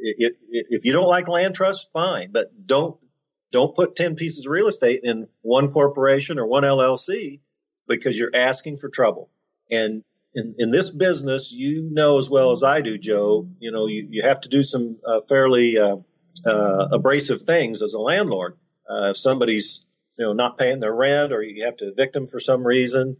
it, 0.03 0.37
it, 0.51 0.67
if 0.71 0.85
you 0.85 0.93
don't 0.93 1.09
like 1.09 1.29
land 1.29 1.55
trusts, 1.55 1.89
fine, 1.93 2.31
but 2.33 2.67
don't 2.67 2.99
don't 3.53 3.75
put 3.75 3.97
10 3.97 4.17
pieces 4.17 4.47
of 4.47 4.53
real 4.53 4.67
estate 4.67 5.01
in 5.05 5.29
one 5.43 5.71
corporation 5.71 6.39
or 6.39 6.47
one 6.47 6.65
LLC 6.65 7.41
because 7.89 8.19
you're 8.19 8.35
asking 8.35 8.79
for 8.79 8.89
trouble. 8.89 9.31
And 9.71 10.03
in, 10.35 10.57
in 10.59 10.71
this 10.71 10.91
business, 10.91 11.53
you 11.53 11.89
know 11.91 12.19
as 12.19 12.29
well 12.29 12.51
as 12.51 12.63
I 12.65 12.81
do, 12.83 12.99
Joe, 12.99 13.49
you 13.61 13.71
know, 13.71 13.87
you, 13.87 14.09
you 14.11 14.23
have 14.23 14.41
to 14.43 14.49
do 14.49 14.63
some 14.63 14.99
uh, 15.07 15.21
fairly 15.29 15.79
uh, 15.79 15.97
uh, 16.45 16.89
abrasive 16.93 17.43
things 17.43 17.83
as 17.83 17.95
a 17.95 18.01
landlord. 18.01 18.59
Uh, 18.91 19.11
if 19.11 19.17
somebody's, 19.17 19.87
you 20.19 20.25
know, 20.27 20.33
not 20.33 20.59
paying 20.59 20.81
their 20.81 20.95
rent 20.95 21.33
or 21.33 21.43
you 21.43 21.65
have 21.65 21.77
to 21.79 21.89
evict 21.89 22.15
them 22.15 22.27
for 22.27 22.41
some 22.41 22.67
reason, 22.67 23.17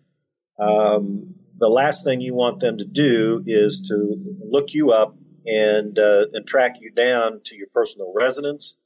um, 0.59 1.35
the 1.59 1.69
last 1.69 2.05
thing 2.05 2.21
you 2.21 2.35
want 2.35 2.61
them 2.61 2.79
to 2.79 2.87
do 2.87 3.43
is 3.47 3.89
to 3.89 4.17
look 4.43 4.75
you 4.75 4.93
up 4.93 5.17
and 5.47 5.99
uh, 5.99 6.27
and 6.33 6.47
track 6.47 6.81
you 6.81 6.91
down 6.91 7.41
to 7.45 7.57
your 7.57 7.69
personal 7.75 8.13
residence. 8.15 8.79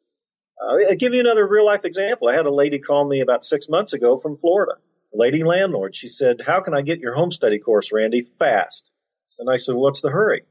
Uh, 0.60 0.76
I'll 0.90 0.96
give 0.96 1.14
you 1.14 1.20
another 1.20 1.48
real 1.48 1.64
life 1.64 1.84
example. 1.84 2.28
I 2.28 2.34
had 2.34 2.46
a 2.46 2.52
lady 2.52 2.78
call 2.78 3.06
me 3.08 3.20
about 3.20 3.42
six 3.42 3.68
months 3.68 3.92
ago 3.92 4.16
from 4.16 4.36
Florida, 4.36 4.74
lady 5.12 5.42
landlord. 5.42 5.94
She 5.94 6.08
said, 6.08 6.40
"How 6.40 6.60
can 6.60 6.74
I 6.74 6.82
get 6.82 7.00
your 7.00 7.14
home 7.14 7.32
study 7.32 7.58
course, 7.58 7.92
Randy, 7.92 8.20
fast?" 8.20 8.92
And 9.38 9.48
I 9.50 9.56
said, 9.56 9.74
"What's 9.74 10.00
the 10.00 10.10
hurry?" 10.10 10.42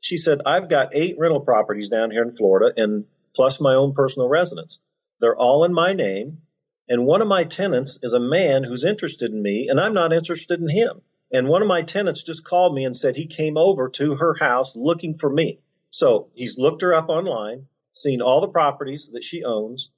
She 0.00 0.16
said, 0.16 0.40
"I've 0.44 0.68
got 0.68 0.94
eight 0.94 1.16
rental 1.18 1.44
properties 1.44 1.88
down 1.88 2.10
here 2.10 2.22
in 2.22 2.32
Florida, 2.32 2.72
and 2.76 3.04
plus 3.34 3.60
my 3.60 3.74
own 3.74 3.92
personal 3.92 4.28
residence." 4.28 4.84
They're 5.20 5.36
all 5.36 5.64
in 5.64 5.72
my 5.72 5.92
name. 5.92 6.42
And 6.88 7.06
one 7.06 7.22
of 7.22 7.28
my 7.28 7.44
tenants 7.44 8.02
is 8.02 8.12
a 8.12 8.20
man 8.20 8.64
who's 8.64 8.84
interested 8.84 9.32
in 9.32 9.40
me, 9.40 9.68
and 9.68 9.80
I'm 9.80 9.94
not 9.94 10.12
interested 10.12 10.60
in 10.60 10.68
him. 10.68 11.02
And 11.32 11.48
one 11.48 11.62
of 11.62 11.68
my 11.68 11.82
tenants 11.82 12.24
just 12.24 12.44
called 12.44 12.74
me 12.74 12.84
and 12.84 12.96
said 12.96 13.14
he 13.14 13.26
came 13.26 13.56
over 13.56 13.88
to 13.90 14.16
her 14.16 14.34
house 14.34 14.74
looking 14.74 15.14
for 15.14 15.30
me. 15.30 15.60
So 15.90 16.28
he's 16.34 16.58
looked 16.58 16.82
her 16.82 16.92
up 16.92 17.08
online, 17.08 17.68
seen 17.92 18.20
all 18.20 18.40
the 18.40 18.48
properties 18.48 19.12
that 19.12 19.22
she 19.22 19.44
owns, 19.44 19.90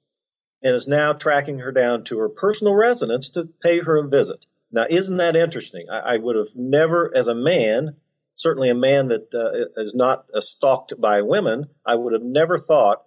and 0.63 0.75
is 0.75 0.87
now 0.87 1.13
tracking 1.13 1.59
her 1.59 1.71
down 1.71 2.03
to 2.05 2.19
her 2.19 2.29
personal 2.29 2.75
residence 2.75 3.29
to 3.31 3.49
pay 3.61 3.79
her 3.79 3.97
a 3.97 4.07
visit. 4.07 4.45
Now, 4.71 4.85
isn't 4.87 5.17
that 5.17 5.35
interesting? 5.35 5.89
I, 5.89 5.99
I 5.99 6.17
would 6.17 6.35
have 6.35 6.55
never, 6.55 7.11
as 7.15 7.27
a 7.27 7.35
man, 7.35 7.95
certainly 8.35 8.69
a 8.69 8.75
man 8.75 9.07
that 9.07 9.33
uh, 9.33 9.81
is 9.81 9.95
not 9.95 10.27
uh, 10.33 10.39
stalked 10.39 10.99
by 11.01 11.23
women, 11.23 11.67
I 11.85 11.95
would 11.95 12.13
have 12.13 12.23
never 12.23 12.57
thought 12.57 13.03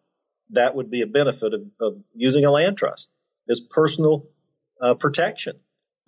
that 0.50 0.74
would 0.74 0.90
be 0.90 1.02
a 1.02 1.06
benefit 1.06 1.54
of, 1.54 1.62
of 1.80 2.02
using 2.14 2.44
a 2.44 2.50
land 2.50 2.76
trust 2.76 3.12
as 3.48 3.60
personal 3.60 4.28
uh, 4.80 4.94
protection 4.94 5.58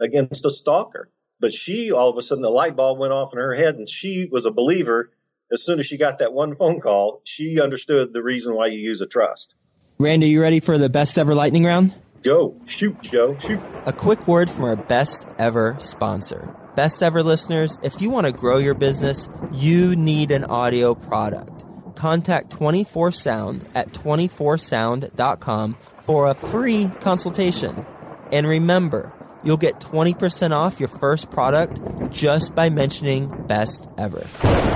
against 0.01 0.45
a 0.45 0.51
stalker. 0.51 1.11
But 1.41 1.53
she, 1.53 1.91
all 1.91 2.11
of 2.11 2.17
a 2.19 2.23
sudden, 2.23 2.43
the 2.43 2.51
light 2.51 2.77
bulb 2.77 2.99
went 2.99 3.13
off 3.13 3.33
in 3.33 3.39
her 3.39 3.55
head, 3.55 3.77
and 3.77 3.89
she 3.89 4.29
was 4.31 4.47
a 4.47 4.51
believer. 4.51 5.11
As 5.51 5.65
soon 5.65 5.79
as 5.79 5.87
she 5.87 5.99
got 5.99 6.19
that 6.19 6.33
one 6.33 6.55
phone 6.59 6.81
call, 6.81 7.23
she 7.25 7.61
understood 7.61 8.13
the 8.13 8.23
reason 8.23 8.55
why 8.55 8.67
you 8.67 8.79
use 8.79 9.01
a 9.01 9.07
trust. 9.07 9.55
Randy, 9.99 10.29
you 10.29 10.41
ready 10.41 10.61
for 10.61 10.79
the 10.79 10.89
best 10.89 11.19
ever 11.19 11.35
lightning 11.35 11.65
round? 11.65 11.95
Go, 12.23 12.55
shoot, 12.67 13.01
Joe, 13.03 13.39
shoot. 13.39 13.61
A 13.87 13.93
quick 13.93 14.29
word 14.29 14.51
from 14.51 14.65
our 14.65 14.77
best 14.77 15.27
ever 15.39 15.77
sponsor. 15.81 16.55
Best 16.77 17.03
ever 17.03 17.23
listeners, 17.23 17.79
if 17.83 18.01
you 18.01 18.11
want 18.11 18.27
to 18.27 18.33
grow 18.33 18.59
your 18.59 18.75
business, 18.75 19.29
you 19.53 19.97
need 19.97 20.31
an 20.31 20.45
audio 20.45 20.95
product. 20.95 21.65
Contact 21.97 22.51
24 22.51 23.13
Sound 23.13 23.67
at 23.75 23.93
24sound.com 23.93 25.77
for 26.11 26.27
a 26.27 26.35
free 26.35 26.91
consultation. 26.99 27.87
And 28.33 28.45
remember, 28.45 29.13
you'll 29.45 29.57
get 29.57 29.79
20% 29.79 30.51
off 30.51 30.81
your 30.81 30.89
first 30.89 31.31
product 31.31 31.81
just 32.11 32.53
by 32.53 32.69
mentioning 32.69 33.29
best 33.47 33.89
ever. 33.97 34.27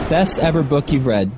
Best 0.09 0.39
ever 0.39 0.63
book 0.63 0.93
you've 0.93 1.09
read. 1.09 1.33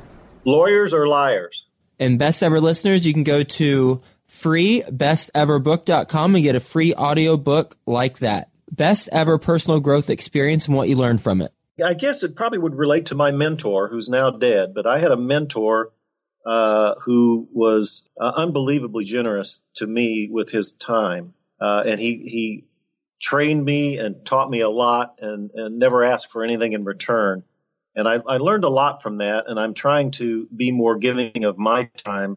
Lawyers 0.44 0.92
are 0.92 1.06
liars. 1.06 1.66
And 1.98 2.18
best 2.18 2.42
ever 2.42 2.60
listeners, 2.60 3.06
you 3.06 3.14
can 3.14 3.22
go 3.22 3.42
to 3.42 4.02
freebesteverbook.com 4.28 6.34
and 6.34 6.44
get 6.44 6.56
a 6.56 6.60
free 6.60 6.92
audio 6.92 7.38
book 7.38 7.78
like 7.86 8.18
that. 8.18 8.50
Best 8.70 9.08
ever 9.12 9.38
personal 9.38 9.80
growth 9.80 10.10
experience 10.10 10.66
and 10.66 10.76
what 10.76 10.90
you 10.90 10.96
learned 10.96 11.22
from 11.22 11.40
it. 11.40 11.54
I 11.82 11.94
guess 11.94 12.22
it 12.22 12.36
probably 12.36 12.58
would 12.58 12.74
relate 12.74 13.06
to 13.06 13.14
my 13.14 13.32
mentor, 13.32 13.88
who's 13.88 14.10
now 14.10 14.30
dead, 14.30 14.74
but 14.74 14.86
I 14.86 14.98
had 14.98 15.10
a 15.10 15.16
mentor 15.16 15.92
uh, 16.46 16.94
who 17.04 17.48
was 17.52 18.08
uh, 18.18 18.32
unbelievably 18.36 19.04
generous 19.04 19.66
to 19.74 19.86
me 19.86 20.28
with 20.30 20.50
his 20.50 20.70
time. 20.70 21.34
Uh, 21.60 21.82
and 21.86 22.00
he, 22.00 22.18
he 22.18 22.64
trained 23.20 23.64
me 23.64 23.98
and 23.98 24.24
taught 24.24 24.48
me 24.48 24.60
a 24.60 24.68
lot 24.68 25.16
and, 25.20 25.50
and 25.54 25.78
never 25.78 26.04
asked 26.04 26.30
for 26.30 26.44
anything 26.44 26.72
in 26.72 26.84
return. 26.84 27.42
And 27.96 28.06
I, 28.06 28.20
I 28.26 28.36
learned 28.36 28.64
a 28.64 28.68
lot 28.68 29.02
from 29.02 29.18
that, 29.18 29.46
and 29.48 29.58
I'm 29.58 29.74
trying 29.74 30.12
to 30.12 30.46
be 30.54 30.70
more 30.70 30.98
giving 30.98 31.44
of 31.44 31.58
my 31.58 31.90
time 31.96 32.36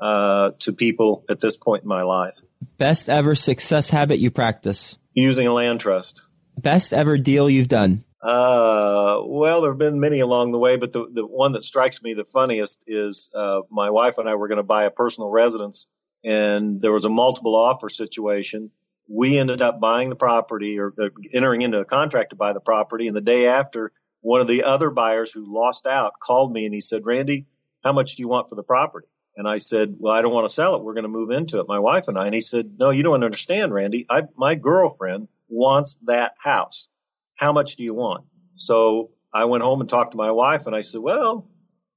uh, 0.00 0.52
to 0.60 0.72
people 0.72 1.24
at 1.28 1.40
this 1.40 1.56
point 1.56 1.82
in 1.82 1.88
my 1.88 2.02
life. 2.02 2.40
Best 2.78 3.08
ever 3.08 3.34
success 3.34 3.90
habit 3.90 4.18
you 4.18 4.30
practice? 4.30 4.96
Using 5.12 5.46
a 5.46 5.52
land 5.52 5.80
trust. 5.80 6.28
Best 6.58 6.92
ever 6.92 7.18
deal 7.18 7.48
you've 7.48 7.68
done? 7.68 8.02
Uh, 8.24 9.22
well, 9.26 9.60
there 9.60 9.72
have 9.72 9.78
been 9.78 10.00
many 10.00 10.20
along 10.20 10.50
the 10.52 10.58
way, 10.58 10.78
but 10.78 10.92
the, 10.92 11.06
the 11.12 11.26
one 11.26 11.52
that 11.52 11.62
strikes 11.62 12.02
me 12.02 12.14
the 12.14 12.24
funniest 12.24 12.84
is 12.86 13.30
uh, 13.34 13.60
my 13.70 13.90
wife 13.90 14.16
and 14.16 14.26
I 14.26 14.34
were 14.36 14.48
going 14.48 14.56
to 14.56 14.62
buy 14.62 14.84
a 14.84 14.90
personal 14.90 15.28
residence, 15.28 15.92
and 16.24 16.80
there 16.80 16.92
was 16.92 17.04
a 17.04 17.10
multiple 17.10 17.54
offer 17.54 17.90
situation. 17.90 18.70
We 19.06 19.36
ended 19.36 19.60
up 19.60 19.78
buying 19.78 20.08
the 20.08 20.16
property 20.16 20.80
or 20.80 20.94
uh, 20.98 21.10
entering 21.34 21.60
into 21.60 21.80
a 21.80 21.84
contract 21.84 22.30
to 22.30 22.36
buy 22.36 22.54
the 22.54 22.62
property, 22.62 23.08
and 23.08 23.16
the 23.16 23.20
day 23.20 23.46
after, 23.46 23.92
one 24.22 24.40
of 24.40 24.46
the 24.46 24.64
other 24.64 24.88
buyers 24.88 25.30
who 25.30 25.44
lost 25.46 25.86
out 25.86 26.18
called 26.18 26.50
me 26.50 26.64
and 26.64 26.72
he 26.72 26.80
said, 26.80 27.04
Randy, 27.04 27.44
how 27.84 27.92
much 27.92 28.16
do 28.16 28.22
you 28.22 28.28
want 28.28 28.48
for 28.48 28.54
the 28.54 28.62
property? 28.62 29.06
And 29.36 29.46
I 29.46 29.58
said, 29.58 29.96
well, 29.98 30.14
I 30.14 30.22
don't 30.22 30.32
want 30.32 30.46
to 30.46 30.52
sell 30.52 30.76
it. 30.76 30.82
We're 30.82 30.94
going 30.94 31.02
to 31.02 31.10
move 31.10 31.30
into 31.30 31.60
it, 31.60 31.68
my 31.68 31.78
wife 31.78 32.08
and 32.08 32.18
I. 32.18 32.24
And 32.24 32.34
he 32.34 32.40
said, 32.40 32.78
no, 32.78 32.88
you 32.88 33.02
don't 33.02 33.22
understand, 33.22 33.74
Randy. 33.74 34.06
I, 34.08 34.22
my 34.34 34.54
girlfriend 34.54 35.28
wants 35.50 35.96
that 36.06 36.36
house. 36.38 36.88
How 37.36 37.52
much 37.52 37.76
do 37.76 37.82
you 37.82 37.94
want? 37.94 38.24
So 38.54 39.10
I 39.32 39.44
went 39.46 39.64
home 39.64 39.80
and 39.80 39.90
talked 39.90 40.12
to 40.12 40.16
my 40.16 40.30
wife 40.30 40.66
and 40.66 40.76
I 40.76 40.80
said, 40.80 41.00
well, 41.00 41.48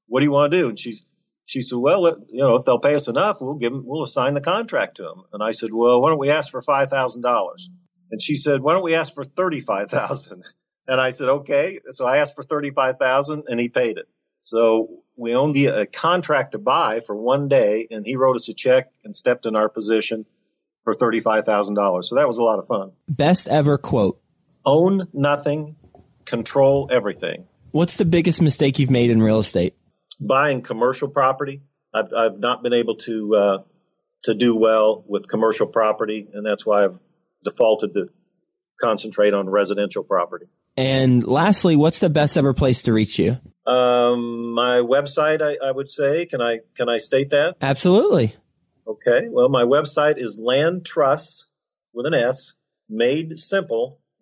what 0.08 0.20
do 0.20 0.26
you 0.26 0.32
want 0.32 0.52
to 0.52 0.58
do? 0.58 0.70
And 0.70 0.80
she's, 0.80 1.06
she 1.46 1.62
said, 1.62 1.78
well, 1.78 2.04
you 2.30 2.40
know, 2.40 2.56
if 2.56 2.66
they'll 2.66 2.80
pay 2.80 2.96
us 2.96 3.08
enough, 3.08 3.38
we'll 3.42 3.56
give 3.56 3.72
them, 3.72 3.84
we'll 3.86 4.04
assign 4.04 4.34
the 4.34 4.42
contract 4.42 4.98
to 4.98 5.04
them. 5.04 5.24
And 5.34 5.44
I 5.44 5.52
said, 5.52 5.70
well, 5.72 6.02
why 6.02 6.10
don't 6.10 6.20
we 6.20 6.32
ask 6.32 6.52
for 6.52 6.62
$5,000? 6.62 7.60
And 8.12 8.22
she 8.22 8.36
said, 8.36 8.62
why 8.62 8.74
don't 8.74 8.84
we 8.84 8.96
ask 8.96 9.14
for 9.14 9.24
35,000? 9.24 10.44
And 10.90 11.02
I 11.02 11.12
said, 11.12 11.28
okay. 11.28 11.80
So 11.90 12.06
I 12.06 12.20
asked 12.20 12.34
for 12.34 12.44
35,000 12.44 13.44
and 13.48 13.60
he 13.60 13.68
paid 13.68 13.98
it. 13.98 14.06
So 14.38 15.04
we 15.18 15.36
owned 15.36 15.54
the, 15.54 15.66
a 15.66 15.86
contract 15.86 16.54
to 16.54 16.60
buy 16.60 17.02
for 17.02 17.16
one 17.16 17.50
day 17.50 17.88
and 17.92 18.06
he 18.06 18.16
wrote 18.16 18.38
us 18.38 18.48
a 18.48 18.54
check 18.54 18.90
and 19.04 19.14
stepped 19.14 19.46
in 19.46 19.58
our 19.58 19.68
position 19.68 20.26
for 20.84 20.94
$35,000. 20.94 22.04
So 22.06 22.16
that 22.16 22.26
was 22.28 22.38
a 22.38 22.44
lot 22.44 22.60
of 22.60 22.68
fun. 22.68 22.94
Best 23.10 23.50
ever 23.50 23.78
quote. 23.78 24.22
Own 24.66 25.08
nothing, 25.14 25.76
control 26.26 26.90
everything. 26.92 27.48
What's 27.72 27.96
the 27.96 28.06
biggest 28.06 28.42
mistake 28.42 28.80
you've 28.80 28.92
made 28.92 29.10
in 29.10 29.22
real 29.22 29.40
estate? 29.40 29.76
Buying 30.26 30.62
commercial 30.62 31.10
property. 31.10 31.62
I've, 31.94 32.14
I've 32.14 32.38
not 32.38 32.64
been 32.64 32.74
able 32.74 32.96
to, 32.96 33.36
uh, 33.36 33.58
to 34.24 34.34
do 34.34 34.56
well 34.56 35.04
with 35.08 35.30
commercial 35.30 35.68
property 35.68 36.28
and 36.34 36.46
that's 36.46 36.66
why 36.66 36.86
I've 36.86 37.00
defaulted 37.44 37.94
to 37.94 38.08
concentrate 38.80 39.34
on 39.34 39.50
residential 39.50 40.04
property. 40.04 40.48
And 40.76 41.26
lastly, 41.26 41.76
what's 41.76 42.00
the 42.00 42.10
best 42.10 42.38
ever 42.38 42.54
place 42.54 42.84
to 42.84 42.94
reach 42.94 43.18
you? 43.18 43.38
Um, 43.66 44.54
my 44.54 44.78
website, 44.78 45.42
I, 45.42 45.58
I, 45.68 45.72
would 45.72 45.90
say. 45.90 46.26
Can 46.26 46.42
I 46.42 46.60
can 46.76 46.88
I 46.88 46.98
state 46.98 47.32
that? 47.32 47.58
Absolutely. 47.60 48.36
Okay. 48.88 49.28
Well, 49.28 49.50
my 49.50 49.64
website 49.64 50.18
is 50.18 50.40
land 50.42 50.86
trusts 50.86 51.50
with 51.94 52.06
an 52.06 52.14
S 52.14 52.60
made 52.88 53.38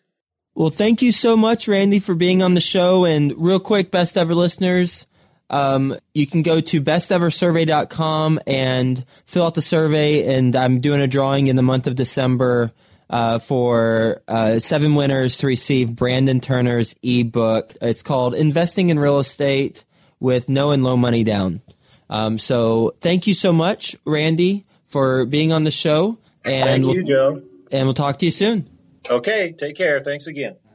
Well, 0.55 0.71
thank 0.71 1.01
you 1.01 1.13
so 1.13 1.35
much, 1.37 1.67
Randy, 1.67 1.99
for 1.99 2.15
being 2.15 2.43
on 2.43 2.53
the 2.55 2.61
show. 2.61 3.07
And 3.07 3.35
real 3.37 3.59
quick, 3.59 3.91
best 3.91 4.19
ever 4.19 4.35
listeners, 4.35 5.07
um, 5.49 5.97
you 6.15 6.27
can 6.27 6.43
go 6.43 6.61
to 6.61 6.81
besteversurvey.com 6.81 8.41
and 8.47 9.05
fill 9.25 9.47
out 9.47 9.55
the 9.55 9.63
survey. 9.63 10.37
And 10.37 10.55
I'm 10.55 10.81
doing 10.81 11.01
a 11.01 11.09
drawing 11.09 11.47
in 11.47 11.57
the 11.57 11.63
month 11.63 11.87
of 11.87 11.95
December 11.95 12.71
uh, 13.09 13.39
for 13.39 14.21
uh, 14.29 14.59
seven 14.59 14.95
winners 14.95 15.39
to 15.39 15.47
receive 15.47 15.97
Brandon 15.97 16.39
Turner's 16.39 16.95
ebook. 17.03 17.73
It's 17.81 18.03
called 18.03 18.35
Investing 18.35 18.91
in 18.91 18.99
Real 18.99 19.19
Estate 19.19 19.87
with 20.23 20.49
No 20.49 20.71
and 20.71 20.83
Low 20.85 20.97
Money 20.97 21.25
Down. 21.25 21.61
Um, 22.09 22.39
so 22.39 22.95
thank 23.01 23.27
you 23.27 23.35
so 23.35 23.53
much, 23.53 23.97
Randy, 24.05 24.65
for 24.87 25.25
being 25.27 25.53
on 25.53 25.65
the 25.65 25.71
show. 25.71 26.19
And 26.47 26.65
thank 26.65 26.85
you, 26.85 26.93
we'll, 26.93 27.05
Joe. 27.05 27.43
And 27.71 27.87
we'll 27.87 27.95
talk 27.95 28.19
to 28.21 28.25
you 28.25 28.31
soon. 28.31 28.69
Okay, 29.11 29.53
take 29.53 29.77
care. 29.77 30.01
Thanks 30.01 30.27
again. 30.27 30.57